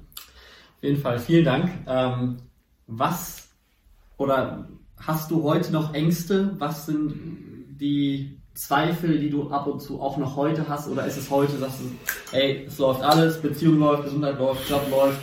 [0.77, 1.19] auf jeden Fall.
[1.19, 1.71] Vielen Dank.
[1.87, 2.39] Ähm,
[2.87, 3.49] was
[4.17, 6.55] oder hast du heute noch Ängste?
[6.59, 7.15] Was sind
[7.81, 10.89] die Zweifel, die du ab und zu auch noch heute hast?
[10.89, 14.85] Oder ist es heute, dass du, ey, es läuft alles, Beziehung läuft, Gesundheit läuft, Job
[14.91, 15.21] läuft,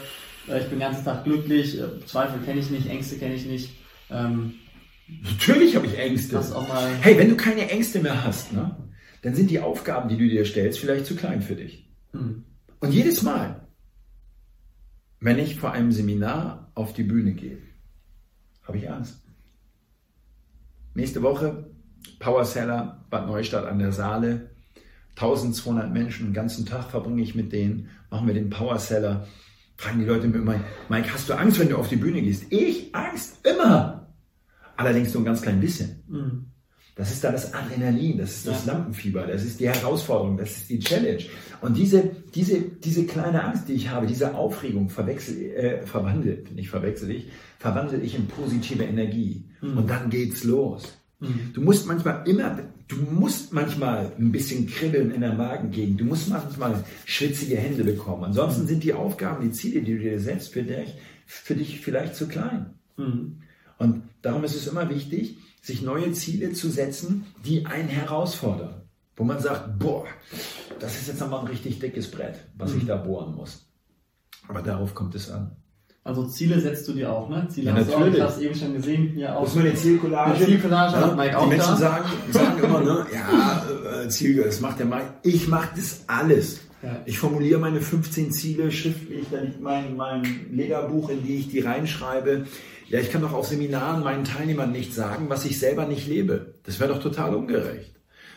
[0.47, 3.45] äh, ich bin den ganzen Tag glücklich, äh, Zweifel kenne ich nicht, Ängste kenne ich
[3.45, 3.75] nicht.
[4.09, 4.53] Ähm,
[5.23, 6.41] Natürlich habe ich Ängste.
[7.01, 8.75] hey, wenn du keine Ängste mehr hast, ne,
[9.21, 11.89] dann sind die Aufgaben, die du dir stellst, vielleicht zu klein für dich.
[12.13, 12.45] Hm.
[12.79, 13.67] Und jedes Mal,
[15.19, 17.57] wenn ich vor einem Seminar auf die Bühne gehe,
[18.63, 19.21] habe ich Angst.
[20.93, 21.74] Nächste Woche
[22.19, 24.49] Power Seller Bad Neustadt an der Saale.
[25.15, 29.25] 1200 Menschen, den ganzen Tag verbringe ich mit denen, machen wir den Power Seller
[29.77, 32.45] fragen die Leute mir immer, Mike, hast du Angst, wenn du auf die Bühne gehst?
[32.49, 32.93] Ich?
[32.95, 33.45] Angst?
[33.45, 34.07] Immer.
[34.77, 36.03] Allerdings nur ein ganz klein bisschen.
[36.07, 36.45] Mhm.
[36.95, 38.71] Das ist da das Adrenalin, das ist das ja.
[38.71, 41.23] Lampenfieber, das ist die Herausforderung, das ist die Challenge.
[41.59, 46.69] Und diese, diese, diese kleine Angst, die ich habe, diese Aufregung verwechsel, äh, verwandelt, nicht
[46.69, 47.27] verwechsel ich,
[47.59, 49.43] verwandle ich in positive Energie.
[49.61, 49.77] Mhm.
[49.77, 50.97] Und dann geht's los.
[51.19, 51.51] Mhm.
[51.53, 55.99] Du musst manchmal immer, du musst manchmal ein bisschen kribbeln in der Magengegend.
[55.99, 58.25] Du musst manchmal schwitzige Hände bekommen.
[58.25, 58.67] Ansonsten mhm.
[58.67, 60.93] sind die Aufgaben, die Ziele, die du dir setzt, für dich,
[61.25, 62.73] für dich vielleicht zu klein.
[62.97, 63.41] Mhm.
[63.77, 68.81] Und darum ist es immer wichtig, sich neue Ziele zu setzen, die einen herausfordern.
[69.15, 70.05] Wo man sagt, boah,
[70.79, 72.87] das ist jetzt nochmal ein richtig dickes Brett, was ich mhm.
[72.87, 73.69] da bohren muss.
[74.47, 75.55] Aber darauf kommt es an.
[76.05, 77.47] Also Ziele setzt du dir auch, ne?
[77.49, 78.13] Ziele ja, hast natürlich.
[78.13, 79.41] du auch, hast eben schon gesehen, hier auch.
[79.41, 80.37] Das ist meine Zielcollage.
[80.37, 84.61] Die Zielcollage ja, Mike auch Die Menschen sagen, sagen immer, ne, ja, äh, Ziele, das
[84.61, 85.15] macht der Mike.
[85.23, 86.59] Ich mache das alles.
[86.83, 87.01] Ja.
[87.05, 91.61] Ich formuliere meine 15 Ziele schriftlich, da liegt mein, mein Lederbuch, in die ich die
[91.61, 92.45] reinschreibe.
[92.87, 96.53] Ja, ich kann doch auf Seminaren meinen Teilnehmern nicht sagen, was ich selber nicht lebe.
[96.65, 97.95] Das wäre doch total ungerecht.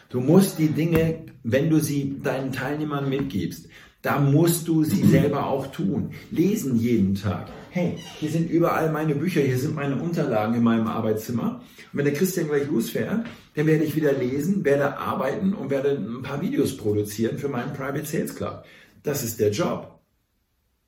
[0.08, 3.66] Du musst die Dinge, wenn du sie deinen Teilnehmern mitgibst,
[4.02, 6.10] da musst du sie selber auch tun.
[6.30, 10.86] Lesen jeden Tag hey, hier sind überall meine Bücher, hier sind meine Unterlagen in meinem
[10.86, 11.62] Arbeitszimmer.
[11.92, 15.90] Und wenn der Christian gleich losfährt, dann werde ich wieder lesen, werde arbeiten und werde
[15.90, 18.64] ein paar Videos produzieren für meinen Private Sales Club.
[19.02, 20.00] Das ist der Job.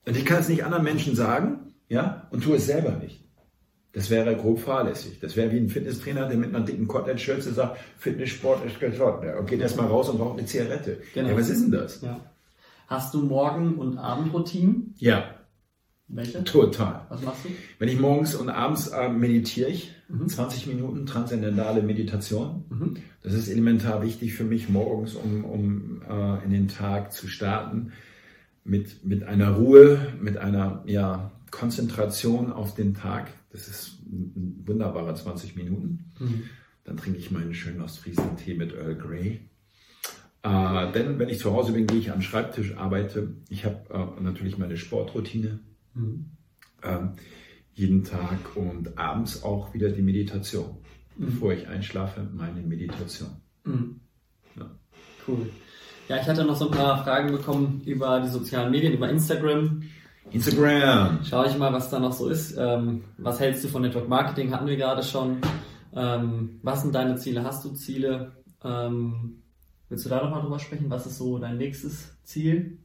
[0.06, 3.24] Und ich kann es nicht anderen Menschen sagen, ja, und tue es selber nicht.
[3.92, 5.18] Das wäre grob fahrlässig.
[5.20, 9.24] Das wäre wie ein Fitnesstrainer, der mit einer dicken Cotlet-Schürze sagt, Fitnesssport ist gesund.
[9.38, 10.98] Und geht erstmal raus und braucht eine Zigarette.
[11.12, 11.30] Genau.
[11.30, 12.00] Ja, was ist denn das?
[12.00, 12.20] Ja.
[12.90, 14.96] Hast du Morgen- und Abendroutinen?
[14.98, 15.36] Ja.
[16.08, 16.42] Welche?
[16.42, 17.06] Total.
[17.08, 17.50] Was machst du?
[17.78, 20.28] Wenn ich morgens und abends äh, meditiere ich, mhm.
[20.28, 22.64] 20 Minuten transzendentale Meditation.
[22.68, 22.96] Mhm.
[23.22, 27.92] Das ist elementar wichtig für mich morgens, um, um äh, in den Tag zu starten
[28.64, 33.28] mit, mit einer Ruhe, mit einer ja, Konzentration auf den Tag.
[33.52, 36.10] Das ist ein wunderbarer 20 Minuten.
[36.18, 36.42] Mhm.
[36.82, 39.48] Dann trinke ich meinen schönen Ostfriesen-Tee mit Earl Grey.
[40.42, 43.34] Äh, denn wenn ich zu Hause bin, gehe ich am Schreibtisch, arbeite.
[43.48, 45.60] Ich habe äh, natürlich meine Sportroutine
[45.94, 46.26] Mhm.
[46.82, 47.12] Ähm,
[47.74, 50.78] jeden Tag und abends auch wieder die Meditation.
[51.16, 51.26] Mhm.
[51.26, 53.30] Bevor ich einschlafe, meine Meditation.
[53.64, 54.00] Mhm.
[54.56, 54.70] Ja.
[55.26, 55.50] Cool.
[56.08, 59.82] Ja, ich hatte noch so ein paar Fragen bekommen über die sozialen Medien, über Instagram.
[60.32, 61.20] Instagram.
[61.24, 62.56] Schau ich mal, was da noch so ist.
[62.56, 64.52] Ähm, was hältst du von Network Marketing?
[64.52, 65.40] Hatten wir gerade schon.
[65.94, 67.44] Ähm, was sind deine Ziele?
[67.44, 68.32] Hast du Ziele?
[68.64, 69.39] Ähm,
[69.90, 70.86] willst du da nochmal drüber sprechen?
[70.88, 72.78] Was ist so dein nächstes Ziel?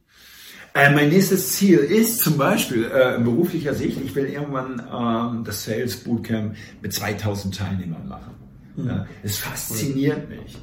[0.74, 5.42] Äh, mein nächstes Ziel ist zum Beispiel äh, in beruflicher Sicht, ich will irgendwann ähm,
[5.44, 8.34] das Sales Bootcamp mit 2000 Teilnehmern machen.
[8.76, 8.86] Mhm.
[8.86, 10.58] Ja, es fasziniert mich.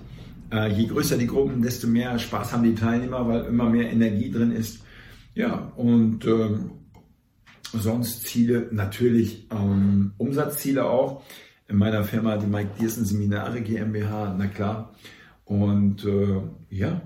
[0.51, 4.29] Äh, je größer die Gruppen, desto mehr Spaß haben die Teilnehmer, weil immer mehr Energie
[4.29, 4.83] drin ist.
[5.33, 6.71] Ja, und ähm,
[7.73, 11.23] sonst Ziele, natürlich ähm, Umsatzziele auch.
[11.67, 14.93] In meiner Firma, die Mike Diersen Seminare GmbH, na klar.
[15.45, 17.01] Und äh, ja,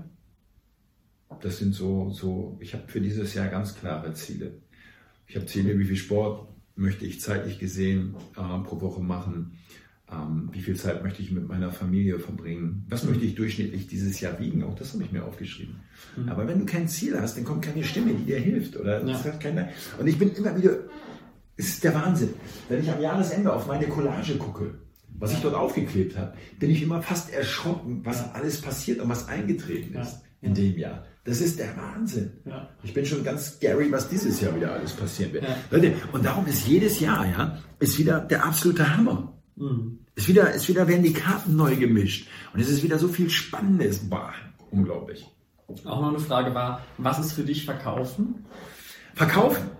[1.40, 4.52] das sind so, so ich habe für dieses Jahr ganz klare Ziele.
[5.26, 9.58] Ich habe Ziele, wie viel Sport möchte ich zeitlich gesehen äh, pro Woche machen,
[10.10, 13.10] ähm, wie viel Zeit möchte ich mit meiner Familie verbringen, was mhm.
[13.10, 15.80] möchte ich durchschnittlich dieses Jahr wiegen, auch das habe ich mir aufgeschrieben.
[16.16, 16.28] Mhm.
[16.28, 18.76] Aber wenn du kein Ziel hast, dann kommt keine Stimme, die dir hilft.
[18.76, 19.18] Oder ja.
[19.32, 19.68] keiner.
[19.98, 20.78] Und ich bin immer wieder
[21.56, 22.30] Es ist der Wahnsinn.
[22.68, 24.78] Wenn ich am Jahresende auf meine Collage gucke,
[25.18, 29.28] was ich dort aufgeklebt habe, bin ich immer fast erschrocken, was alles passiert und was
[29.28, 31.04] eingetreten ist in dem Jahr.
[31.24, 32.32] Das ist der Wahnsinn.
[32.46, 32.70] Ja.
[32.82, 35.44] Ich bin schon ganz scary, was dieses Jahr wieder alles passieren wird.
[35.44, 35.56] Ja.
[35.70, 39.34] Leute, und darum ist jedes Jahr, ja, ist wieder der absolute Hammer.
[39.56, 39.98] Mhm.
[40.14, 42.28] Ist wieder, ist wieder, werden die Karten neu gemischt.
[42.54, 44.08] Und es ist wieder so viel Spannendes.
[44.08, 44.32] Boah,
[44.70, 45.26] unglaublich.
[45.84, 48.46] Auch noch eine Frage war, was ist für dich Verkaufen?
[49.14, 49.70] Verkaufen?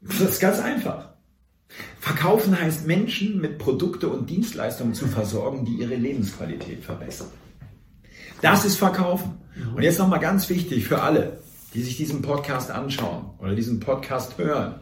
[0.00, 1.07] Das ist ganz einfach.
[2.00, 7.28] Verkaufen heißt Menschen mit Produkte und Dienstleistungen zu versorgen, die ihre Lebensqualität verbessern.
[8.40, 9.38] Das ist Verkaufen.
[9.74, 11.40] Und jetzt nochmal ganz wichtig für alle,
[11.74, 14.76] die sich diesen Podcast anschauen oder diesen Podcast hören.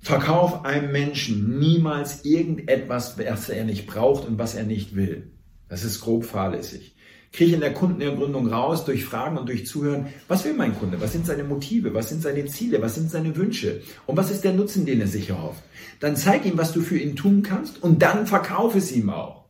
[0.00, 5.30] Verkauf einem Menschen niemals irgendetwas, was er nicht braucht und was er nicht will.
[5.68, 6.95] Das ist grob fahrlässig.
[7.32, 11.00] Kriege ich in der Kundenergründung raus durch Fragen und durch Zuhören, was will mein Kunde?
[11.00, 11.92] Was sind seine Motive?
[11.92, 12.80] Was sind seine Ziele?
[12.80, 13.82] Was sind seine Wünsche?
[14.06, 15.62] Und was ist der Nutzen, den er sich erhofft?
[16.00, 19.44] Dann zeig ihm, was du für ihn tun kannst und dann verkauf es ihm auch.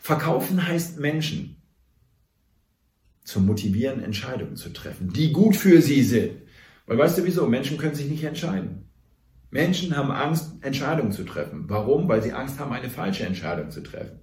[0.00, 1.56] Verkaufen heißt Menschen
[3.24, 6.32] zu motivieren, Entscheidungen zu treffen, die gut für sie sind.
[6.86, 7.46] Weil weißt du wieso?
[7.46, 8.87] Menschen können sich nicht entscheiden.
[9.50, 11.64] Menschen haben Angst, Entscheidungen zu treffen.
[11.68, 12.08] Warum?
[12.08, 14.20] Weil sie Angst haben, eine falsche Entscheidung zu treffen.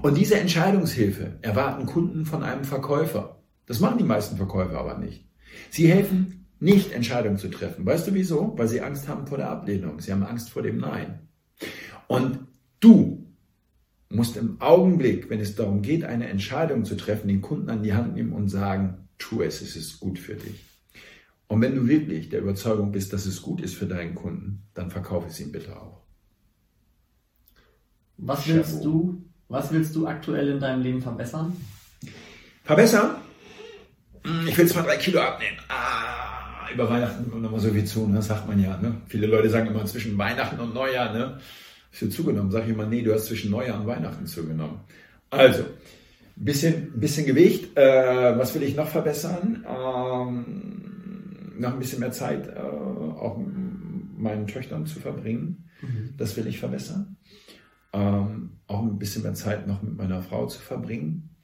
[0.00, 3.42] Und diese Entscheidungshilfe erwarten Kunden von einem Verkäufer.
[3.66, 5.26] Das machen die meisten Verkäufer aber nicht.
[5.70, 7.84] Sie helfen nicht, Entscheidungen zu treffen.
[7.84, 8.54] Weißt du wieso?
[8.56, 10.00] Weil sie Angst haben vor der Ablehnung.
[10.00, 11.28] Sie haben Angst vor dem Nein.
[12.06, 12.46] Und
[12.80, 13.26] du
[14.08, 17.94] musst im Augenblick, wenn es darum geht, eine Entscheidung zu treffen, den Kunden an die
[17.94, 20.71] Hand nehmen und sagen, tu es, es ist gut für dich.
[21.52, 24.90] Und wenn du wirklich der Überzeugung bist, dass es gut ist für deinen Kunden, dann
[24.90, 26.00] verkaufe es ihm bitte auch.
[28.16, 31.54] Was willst du, was willst du aktuell in deinem Leben verbessern?
[32.64, 33.16] Verbessern?
[34.24, 35.58] Hm, ich will zwei, drei Kilo abnehmen.
[35.68, 38.16] Ah, über Weihnachten kommt nochmal so viel zu, ne?
[38.16, 38.78] das sagt man ja.
[38.78, 39.02] Ne?
[39.08, 41.38] Viele Leute sagen immer zwischen Weihnachten und Neujahr, ne?
[41.92, 42.50] Hast du zugenommen?
[42.50, 44.80] Sag ich immer, nee, du hast zwischen Neujahr und Weihnachten zugenommen.
[45.28, 45.66] Also,
[46.34, 47.76] bisschen, bisschen Gewicht.
[47.76, 49.66] Äh, was will ich noch verbessern?
[49.68, 50.91] Ähm,
[51.58, 53.38] noch ein bisschen mehr Zeit äh, auch
[54.16, 55.68] meinen Töchtern zu verbringen.
[55.80, 56.14] Mhm.
[56.16, 57.16] Das will ich verbessern.
[57.92, 61.36] Ähm, auch ein bisschen mehr Zeit noch mit meiner Frau zu verbringen.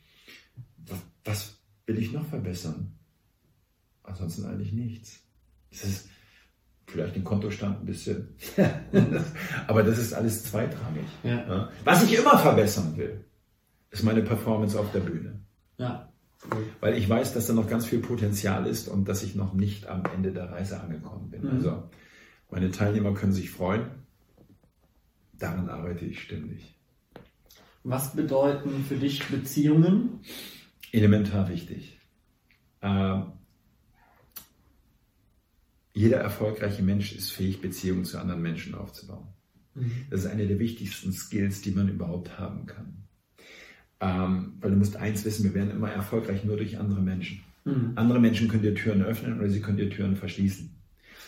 [1.24, 2.92] Was, will ich noch verbessern?
[4.02, 5.20] Ansonsten eigentlich nichts.
[5.70, 6.08] Das ist,
[6.86, 8.28] vielleicht den Kontostand ein bisschen.
[9.66, 11.04] Aber das ist alles zweitrangig.
[11.22, 11.70] Ja.
[11.84, 13.24] Was ich immer verbessern will,
[13.90, 15.40] ist meine Performance auf der Bühne.
[15.76, 16.07] Ja.
[16.80, 19.86] Weil ich weiß, dass da noch ganz viel Potenzial ist und dass ich noch nicht
[19.86, 21.42] am Ende der Reise angekommen bin.
[21.42, 21.50] Mhm.
[21.50, 21.90] Also
[22.50, 23.86] meine Teilnehmer können sich freuen.
[25.32, 26.78] Daran arbeite ich ständig.
[27.82, 30.20] Was bedeuten für dich Beziehungen?
[30.92, 31.98] Elementar wichtig.
[32.82, 33.32] Ähm,
[35.92, 39.28] jeder erfolgreiche Mensch ist fähig, Beziehungen zu anderen Menschen aufzubauen.
[39.74, 40.06] Mhm.
[40.10, 43.07] Das ist eine der wichtigsten Skills, die man überhaupt haben kann.
[44.00, 47.40] Ähm, weil du musst eins wissen, wir werden immer erfolgreich nur durch andere Menschen.
[47.64, 47.92] Mhm.
[47.96, 50.70] Andere Menschen können dir Türen öffnen oder sie können dir Türen verschließen.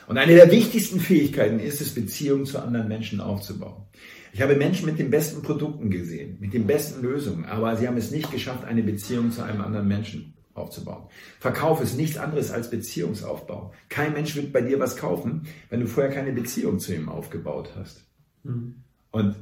[0.07, 3.85] Und eine der wichtigsten Fähigkeiten ist es, Beziehungen zu anderen Menschen aufzubauen.
[4.33, 7.97] Ich habe Menschen mit den besten Produkten gesehen, mit den besten Lösungen, aber sie haben
[7.97, 11.05] es nicht geschafft, eine Beziehung zu einem anderen Menschen aufzubauen.
[11.41, 13.73] Verkauf ist nichts anderes als Beziehungsaufbau.
[13.89, 17.71] Kein Mensch wird bei dir was kaufen, wenn du vorher keine Beziehung zu ihm aufgebaut
[17.77, 18.05] hast.
[18.45, 18.77] Mhm.
[19.11, 19.37] Und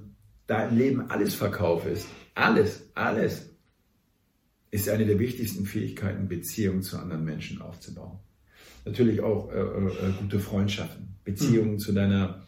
[0.49, 3.51] da im Leben alles Verkauf ist, alles, alles,
[4.71, 8.19] ist eine der wichtigsten Fähigkeiten, Beziehungen zu anderen Menschen aufzubauen.
[8.85, 11.79] Natürlich auch äh, äh, gute Freundschaften, Beziehungen mhm.
[11.79, 12.47] zu deiner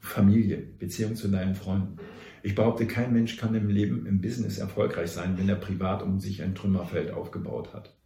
[0.00, 1.96] Familie, Beziehungen zu deinen Freunden.
[2.42, 6.20] Ich behaupte, kein Mensch kann im Leben, im Business erfolgreich sein, wenn er privat um
[6.20, 7.96] sich ein Trümmerfeld aufgebaut hat.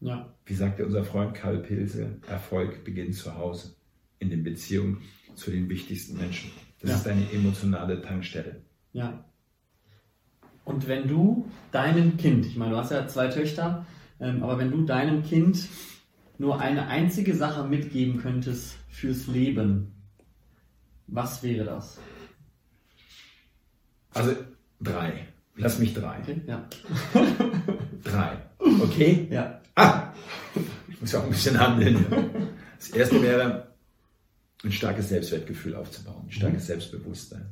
[0.00, 0.34] Ja.
[0.44, 3.74] Wie sagte unser Freund Karl Pilse, Erfolg beginnt zu Hause,
[4.18, 5.02] in den Beziehungen
[5.34, 6.50] zu den wichtigsten Menschen.
[6.84, 6.96] Das ja.
[6.96, 8.60] ist eine emotionale Tankstelle.
[8.92, 9.24] Ja.
[10.66, 13.86] Und wenn du deinem Kind, ich meine, du hast ja zwei Töchter,
[14.20, 15.66] ähm, aber wenn du deinem Kind
[16.36, 19.94] nur eine einzige Sache mitgeben könntest fürs Leben,
[21.06, 21.98] was wäre das?
[24.12, 24.36] Also
[24.78, 25.26] drei.
[25.56, 26.18] Lass mich drei.
[26.18, 26.68] Okay, ja.
[28.04, 28.36] drei.
[28.58, 29.26] Okay?
[29.30, 29.60] Ja.
[29.74, 30.12] Ah!
[30.88, 32.04] Ich muss ja auch ein bisschen handeln.
[32.78, 33.73] Das erste wäre,
[34.64, 36.66] ein starkes Selbstwertgefühl aufzubauen, ein starkes mhm.
[36.66, 37.46] Selbstbewusstsein.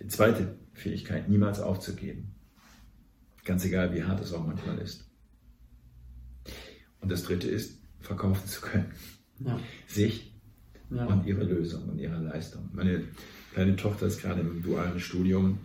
[0.00, 2.34] Die zweite Fähigkeit, niemals aufzugeben.
[3.44, 5.08] Ganz egal, wie hart es auch manchmal ist.
[7.00, 8.90] Und das dritte ist, verkaufen zu können.
[9.40, 9.58] Ja.
[9.86, 10.34] Sich
[10.90, 11.06] ja.
[11.06, 12.68] und ihre Lösung und ihre Leistung.
[12.72, 13.04] Meine
[13.52, 15.58] kleine Tochter ist gerade im dualen Studium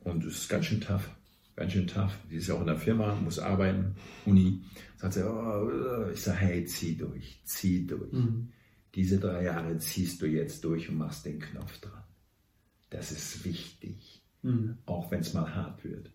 [0.00, 1.10] und es ist ganz schön tough.
[1.54, 2.12] Ganz schön tough.
[2.28, 4.62] Sie ist ja auch in der Firma, muss arbeiten, Uni.
[4.98, 8.12] Sagt sie, oh, ich sage, hey, zieh durch, zieh durch.
[8.12, 8.48] Mhm.
[8.96, 12.02] Diese drei Jahre ziehst du jetzt durch und machst den Knopf dran.
[12.88, 14.78] Das ist wichtig, mhm.
[14.86, 16.10] auch wenn es mal hart wird.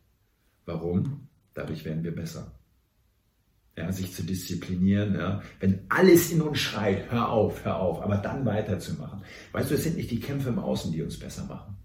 [0.66, 1.28] Warum?
[1.54, 2.60] Dadurch werden wir besser.
[3.78, 5.42] Ja, sich zu disziplinieren, ja.
[5.60, 9.24] wenn alles in uns schreit, hör auf, hör auf, aber dann weiterzumachen.
[9.54, 11.78] Weißt du, es sind nicht die Kämpfe im Außen, die uns besser machen.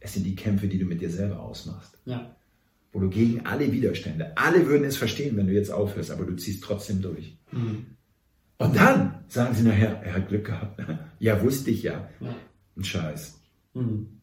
[0.00, 1.98] Es sind die Kämpfe, die du mit dir selber ausmachst.
[2.04, 2.36] Ja.
[2.92, 6.36] Wo du gegen alle Widerstände, alle würden es verstehen, wenn du jetzt aufhörst, aber du
[6.36, 7.38] ziehst trotzdem durch.
[7.50, 7.86] Mhm.
[8.62, 10.80] Und dann sagen sie nachher, er hat Glück gehabt.
[11.18, 12.08] ja, wusste ich ja.
[12.20, 12.34] ja.
[12.76, 13.40] Ein Scheiß.
[13.74, 14.20] Mhm.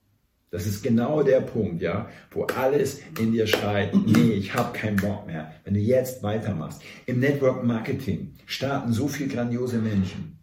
[0.52, 4.96] Das ist genau der Punkt, ja, wo alles in dir schreit, nee, ich habe keinen
[4.96, 5.54] Bock mehr.
[5.64, 6.82] Wenn du jetzt weitermachst.
[7.06, 10.40] Im Network Marketing starten so viele grandiose Menschen.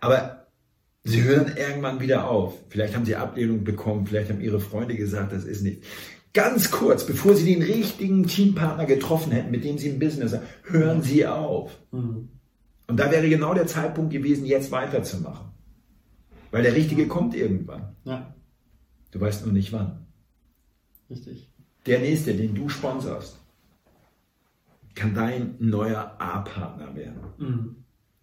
[0.00, 0.46] Aber
[1.04, 2.54] sie hören irgendwann wieder auf.
[2.70, 5.82] Vielleicht haben sie Ablehnung bekommen, vielleicht haben ihre Freunde gesagt, das ist nicht.
[6.32, 10.46] Ganz kurz, bevor sie den richtigen Teampartner getroffen hätten, mit dem sie ein Business haben,
[10.64, 11.76] hören sie auf.
[11.90, 12.28] Mhm.
[12.88, 15.48] Und da wäre genau der Zeitpunkt gewesen, jetzt weiterzumachen.
[16.50, 17.94] Weil der Richtige kommt irgendwann.
[18.04, 18.34] Ja.
[19.10, 20.06] Du weißt nur nicht wann.
[21.10, 21.50] Richtig.
[21.86, 23.38] Der nächste, den du sponsorst,
[24.94, 27.20] kann dein neuer A-Partner werden.
[27.38, 27.76] Mhm.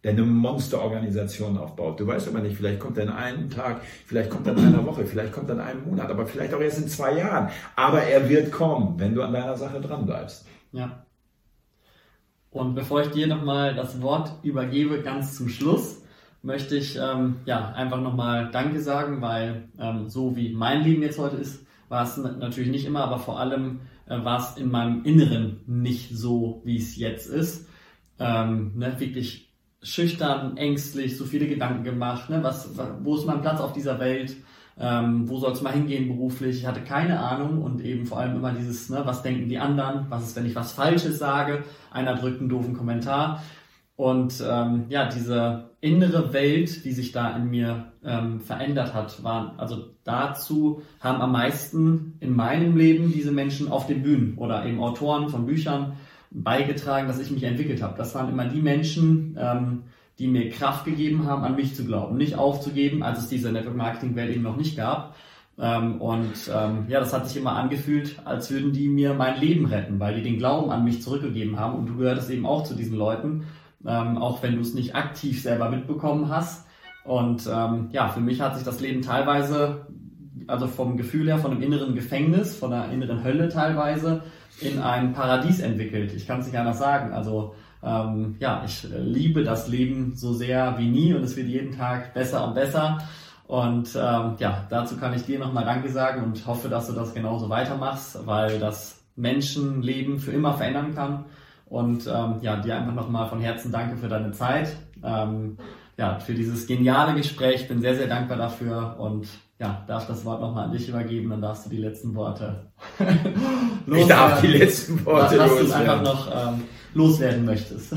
[0.04, 2.00] Der eine Monsterorganisation aufbaut.
[2.00, 4.86] Du weißt aber nicht, vielleicht kommt er in einem Tag, vielleicht kommt er in einer
[4.86, 7.50] Woche, vielleicht kommt er in einem Monat, aber vielleicht auch erst in zwei Jahren.
[7.76, 10.46] Aber er wird kommen, wenn du an deiner Sache dran bleibst.
[10.74, 11.06] Ja.
[12.56, 16.02] Und bevor ich dir nochmal das Wort übergebe, ganz zum Schluss,
[16.42, 21.20] möchte ich ähm, ja einfach nochmal Danke sagen, weil ähm, so wie mein Leben jetzt
[21.20, 25.04] heute ist, war es natürlich nicht immer, aber vor allem äh, war es in meinem
[25.04, 27.68] Inneren nicht so, wie es jetzt ist.
[28.20, 29.54] Ähm, ne, wirklich
[29.84, 32.30] schüchtern, ängstlich, so viele Gedanken gemacht.
[32.30, 32.70] Ne, was,
[33.02, 34.34] wo ist mein Platz auf dieser Welt?
[34.78, 36.58] Ähm, wo soll es mal hingehen beruflich?
[36.58, 40.08] Ich hatte keine Ahnung und eben vor allem immer dieses, ne, was denken die anderen?
[40.10, 41.64] Was ist, wenn ich was Falsches sage?
[41.92, 43.42] Einer drückt einen doofen Kommentar.
[43.96, 49.58] Und ähm, ja, diese innere Welt, die sich da in mir ähm, verändert hat, waren,
[49.58, 54.82] also dazu haben am meisten in meinem Leben diese Menschen auf den Bühnen oder eben
[54.82, 55.94] Autoren von Büchern
[56.32, 57.98] beigetragen, dass ich mich entwickelt habe.
[57.98, 59.84] Das waren immer die Menschen, ähm,
[60.20, 63.76] die mir Kraft gegeben haben, an mich zu glauben, nicht aufzugeben, als es diese Network
[63.76, 65.16] Marketing Welt eben noch nicht gab.
[65.58, 69.66] Ähm, und ähm, ja, das hat sich immer angefühlt, als würden die mir mein Leben
[69.66, 71.76] retten, weil die den Glauben an mich zurückgegeben haben.
[71.76, 73.46] Und du gehörtest eben auch zu diesen Leuten
[73.86, 76.66] ähm, auch wenn du es nicht aktiv selber mitbekommen hast.
[77.04, 79.86] Und ähm, ja, für mich hat sich das Leben teilweise,
[80.48, 84.24] also vom Gefühl her, von einem inneren Gefängnis, von einer inneren Hölle teilweise,
[84.60, 86.14] in ein Paradies entwickelt.
[86.14, 87.14] Ich kann es nicht anders sagen.
[87.14, 87.56] Also
[87.86, 92.14] ähm, ja, ich liebe das Leben so sehr wie nie und es wird jeden Tag
[92.14, 93.00] besser und besser.
[93.48, 97.14] Und ähm, ja, dazu kann ich dir nochmal Danke sagen und hoffe, dass du das
[97.14, 101.26] genauso weitermachst, weil das Menschenleben für immer verändern kann.
[101.68, 104.76] Und ähm, ja, dir einfach nochmal von Herzen danke für deine Zeit.
[105.04, 105.58] Ähm,
[105.98, 107.68] ja, für dieses geniale Gespräch.
[107.68, 109.28] Bin sehr, sehr dankbar dafür und
[109.60, 112.68] ja, darf das Wort nochmal an dich übergeben, dann darfst du die letzten Worte
[112.98, 113.96] loswerden.
[113.96, 115.68] Ich darf die letzten Worte was loswerden.
[115.68, 116.64] du einfach noch ähm,
[116.96, 117.92] loswerden möchtest.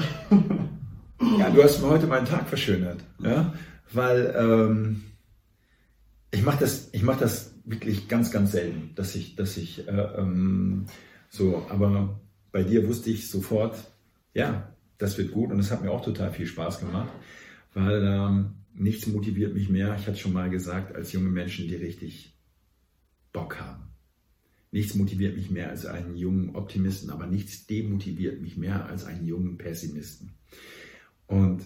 [1.39, 3.55] ja, du hast mir heute meinen Tag verschönert, ja,
[3.93, 5.03] weil ähm,
[6.31, 9.93] ich mache das, ich mache das wirklich ganz, ganz selten, dass ich, dass ich äh,
[9.93, 10.87] ähm,
[11.31, 12.21] so, aber
[12.53, 13.77] bei dir wusste ich sofort,
[14.35, 17.11] ja, das wird gut und es hat mir auch total viel Spaß gemacht,
[17.75, 21.77] weil ähm, nichts motiviert mich mehr, ich hatte schon mal gesagt, als junge Menschen, die
[21.77, 22.35] richtig
[23.33, 23.88] Bock haben.
[24.71, 29.27] Nichts motiviert mich mehr als einen jungen Optimisten, aber nichts demotiviert mich mehr als einen
[29.27, 30.33] jungen Pessimisten.
[31.27, 31.63] Und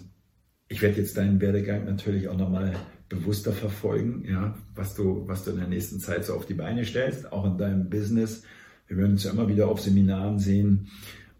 [0.69, 2.75] ich werde jetzt deinen Werdegang natürlich auch nochmal
[3.09, 6.85] bewusster verfolgen, ja, was du, was du in der nächsten Zeit so auf die Beine
[6.85, 8.43] stellst, auch in deinem Business
[8.87, 10.87] wir werden uns ja immer wieder auf Seminaren sehen.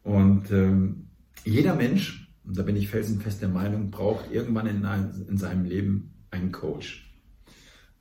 [0.03, 1.07] Und ähm,
[1.45, 4.85] jeder Mensch, und da bin ich felsenfest der Meinung, braucht irgendwann in,
[5.27, 7.12] in seinem Leben einen Coach.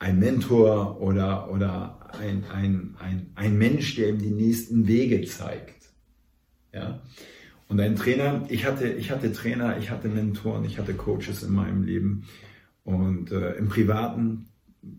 [0.03, 5.91] Ein Mentor oder, oder ein, ein, ein, ein Mensch, der ihm die nächsten Wege zeigt.
[6.75, 7.01] Ja?
[7.69, 11.53] Und ein Trainer, ich hatte, ich hatte Trainer, ich hatte Mentoren, ich hatte Coaches in
[11.53, 12.25] meinem Leben.
[12.83, 14.49] Und äh, im Privaten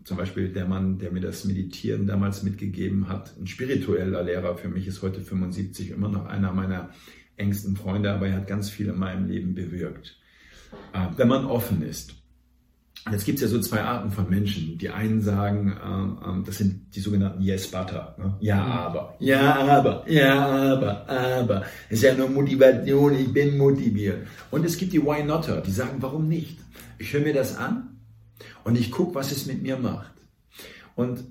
[0.04, 4.70] zum Beispiel der Mann, der mir das Meditieren damals mitgegeben hat, ein spiritueller Lehrer, für
[4.70, 6.88] mich ist heute 75 immer noch einer meiner
[7.36, 10.18] engsten Freunde, aber er hat ganz viel in meinem Leben bewirkt.
[10.94, 12.14] Äh, wenn man offen ist.
[13.10, 14.78] Jetzt gibt es ja so zwei Arten von Menschen.
[14.78, 18.14] Die einen sagen, äh, äh, das sind die sogenannten Yes Butter.
[18.18, 18.34] Ne?
[18.40, 18.72] Ja, mhm.
[18.72, 21.62] aber, ja, aber, ja, aber, aber.
[21.90, 24.26] Es ist ja nur Motivation, ich bin motiviert.
[24.50, 26.58] Und es gibt die Why Notter, die sagen, warum nicht?
[26.98, 27.98] Ich höre mir das an
[28.64, 30.12] und ich gucke, was es mit mir macht.
[30.94, 31.24] Und,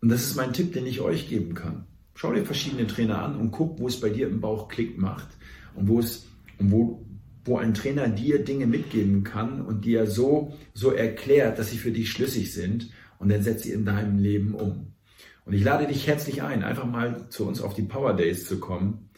[0.00, 1.86] und das ist mein Tipp, den ich euch geben kann.
[2.14, 5.28] Schau dir verschiedene Trainer an und guck, wo es bei dir im Bauch Klick macht
[5.74, 6.26] und wo es,
[6.58, 7.04] und wo
[7.44, 11.92] wo ein Trainer dir Dinge mitgeben kann und dir so, so erklärt, dass sie für
[11.92, 14.92] dich schlüssig sind und dann setzt sie in deinem Leben um.
[15.44, 18.60] Und ich lade dich herzlich ein, einfach mal zu uns auf die Power Days zu
[18.60, 19.08] kommen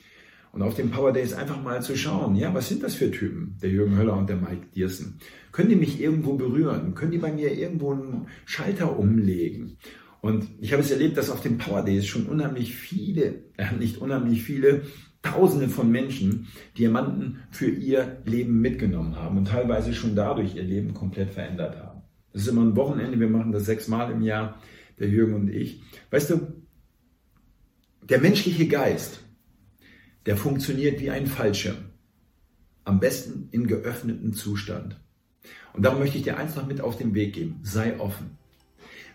[0.52, 3.56] und auf den Power Days einfach mal zu schauen, ja, was sind das für Typen,
[3.62, 5.18] der Jürgen Höller und der Mike Diersen?
[5.52, 6.94] Können die mich irgendwo berühren?
[6.94, 9.76] Können die bei mir irgendwo einen Schalter umlegen?
[10.20, 13.98] Und ich habe es erlebt, dass auf den Power Days schon unheimlich viele, äh, nicht
[13.98, 14.82] unheimlich viele,
[15.22, 16.48] Tausende von Menschen
[16.78, 22.02] Diamanten für ihr Leben mitgenommen haben und teilweise schon dadurch ihr Leben komplett verändert haben.
[22.32, 24.60] Das ist immer ein Wochenende, wir machen das sechsmal im Jahr,
[24.98, 25.82] der Jürgen und ich.
[26.10, 26.52] Weißt du,
[28.02, 29.20] der menschliche Geist,
[30.26, 31.76] der funktioniert wie ein Fallschirm.
[32.84, 34.98] Am besten in geöffnetem Zustand.
[35.72, 37.60] Und darum möchte ich dir eins noch mit auf den Weg geben.
[37.62, 38.38] Sei offen.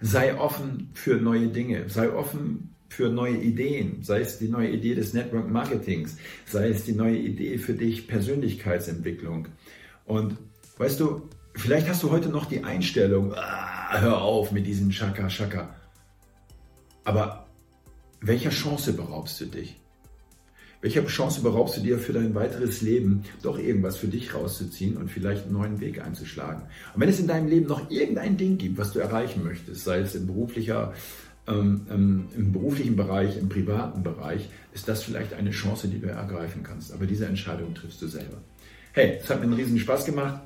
[0.01, 1.89] Sei offen für neue Dinge.
[1.89, 6.85] Sei offen für neue Ideen, sei es die neue Idee des Network Marketings, sei es
[6.85, 9.47] die neue Idee für dich Persönlichkeitsentwicklung.
[10.05, 10.37] Und
[10.77, 15.29] weißt du, vielleicht hast du heute noch die Einstellung, ah, hör auf mit diesem Schaka
[15.29, 15.75] Schaka.
[17.03, 17.47] Aber
[18.21, 19.79] welcher Chance beraubst du dich?
[20.81, 25.09] Welcher Chance beraubst du dir für dein weiteres Leben, doch irgendwas für dich rauszuziehen und
[25.09, 26.61] vielleicht einen neuen Weg einzuschlagen?
[26.93, 29.99] Und wenn es in deinem Leben noch irgendein Ding gibt, was du erreichen möchtest, sei
[29.99, 30.93] es in beruflicher
[31.47, 36.63] ähm, im beruflichen Bereich, im privaten Bereich, ist das vielleicht eine Chance, die du ergreifen
[36.63, 36.93] kannst.
[36.93, 38.37] Aber diese Entscheidung triffst du selber.
[38.93, 40.41] Hey, es hat mir einen riesen Spaß gemacht,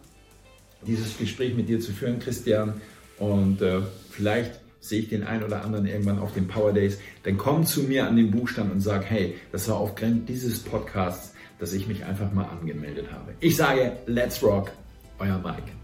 [0.85, 2.73] dieses Gespräch mit dir zu führen, Christian.
[3.17, 6.99] Und äh, vielleicht sehe ich den einen oder anderen irgendwann auf den Power Days.
[7.23, 11.33] Dann komm zu mir an den Buchstand und sag, hey, das war aufgrund dieses Podcasts,
[11.59, 13.33] dass ich mich einfach mal angemeldet habe.
[13.39, 14.71] Ich sage, let's rock,
[15.19, 15.78] euer Mike.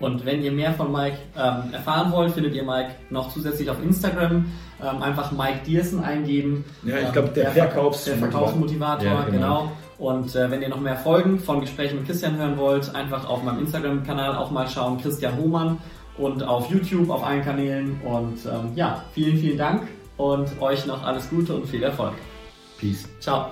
[0.00, 3.82] Und wenn ihr mehr von Mike ähm, erfahren wollt, findet ihr Mike noch zusätzlich auf
[3.82, 4.46] Instagram.
[4.80, 6.64] Ähm, einfach Mike Diersen eingeben.
[6.84, 9.32] Ja, ich glaube, der, der, Verkaufs der Verkaufsmotivator, ja, genau.
[9.32, 9.72] genau.
[9.98, 13.42] Und äh, wenn ihr noch mehr Folgen von Gesprächen mit Christian hören wollt, einfach auf
[13.42, 15.78] meinem Instagram-Kanal auch mal schauen, Christian Hohmann.
[16.16, 18.00] Und auf YouTube, auf allen Kanälen.
[18.02, 19.82] Und ähm, ja, vielen, vielen Dank
[20.18, 22.14] und euch noch alles Gute und viel Erfolg.
[22.78, 23.08] Peace.
[23.20, 23.50] Ciao.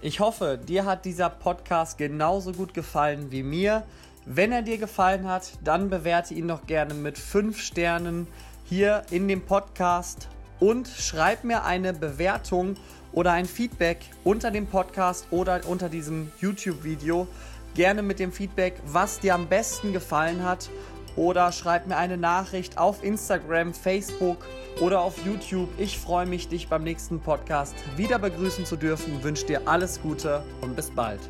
[0.00, 3.82] Ich hoffe, dir hat dieser Podcast genauso gut gefallen wie mir.
[4.28, 8.26] Wenn er dir gefallen hat, dann bewerte ihn doch gerne mit 5 Sternen
[8.64, 12.76] hier in dem Podcast und schreib mir eine Bewertung
[13.12, 17.28] oder ein Feedback unter dem Podcast oder unter diesem YouTube-Video.
[17.74, 20.70] Gerne mit dem Feedback, was dir am besten gefallen hat.
[21.14, 24.44] Oder schreib mir eine Nachricht auf Instagram, Facebook
[24.80, 25.68] oder auf YouTube.
[25.78, 29.22] Ich freue mich, dich beim nächsten Podcast wieder begrüßen zu dürfen.
[29.22, 31.20] Wünsche dir alles Gute und bis bald.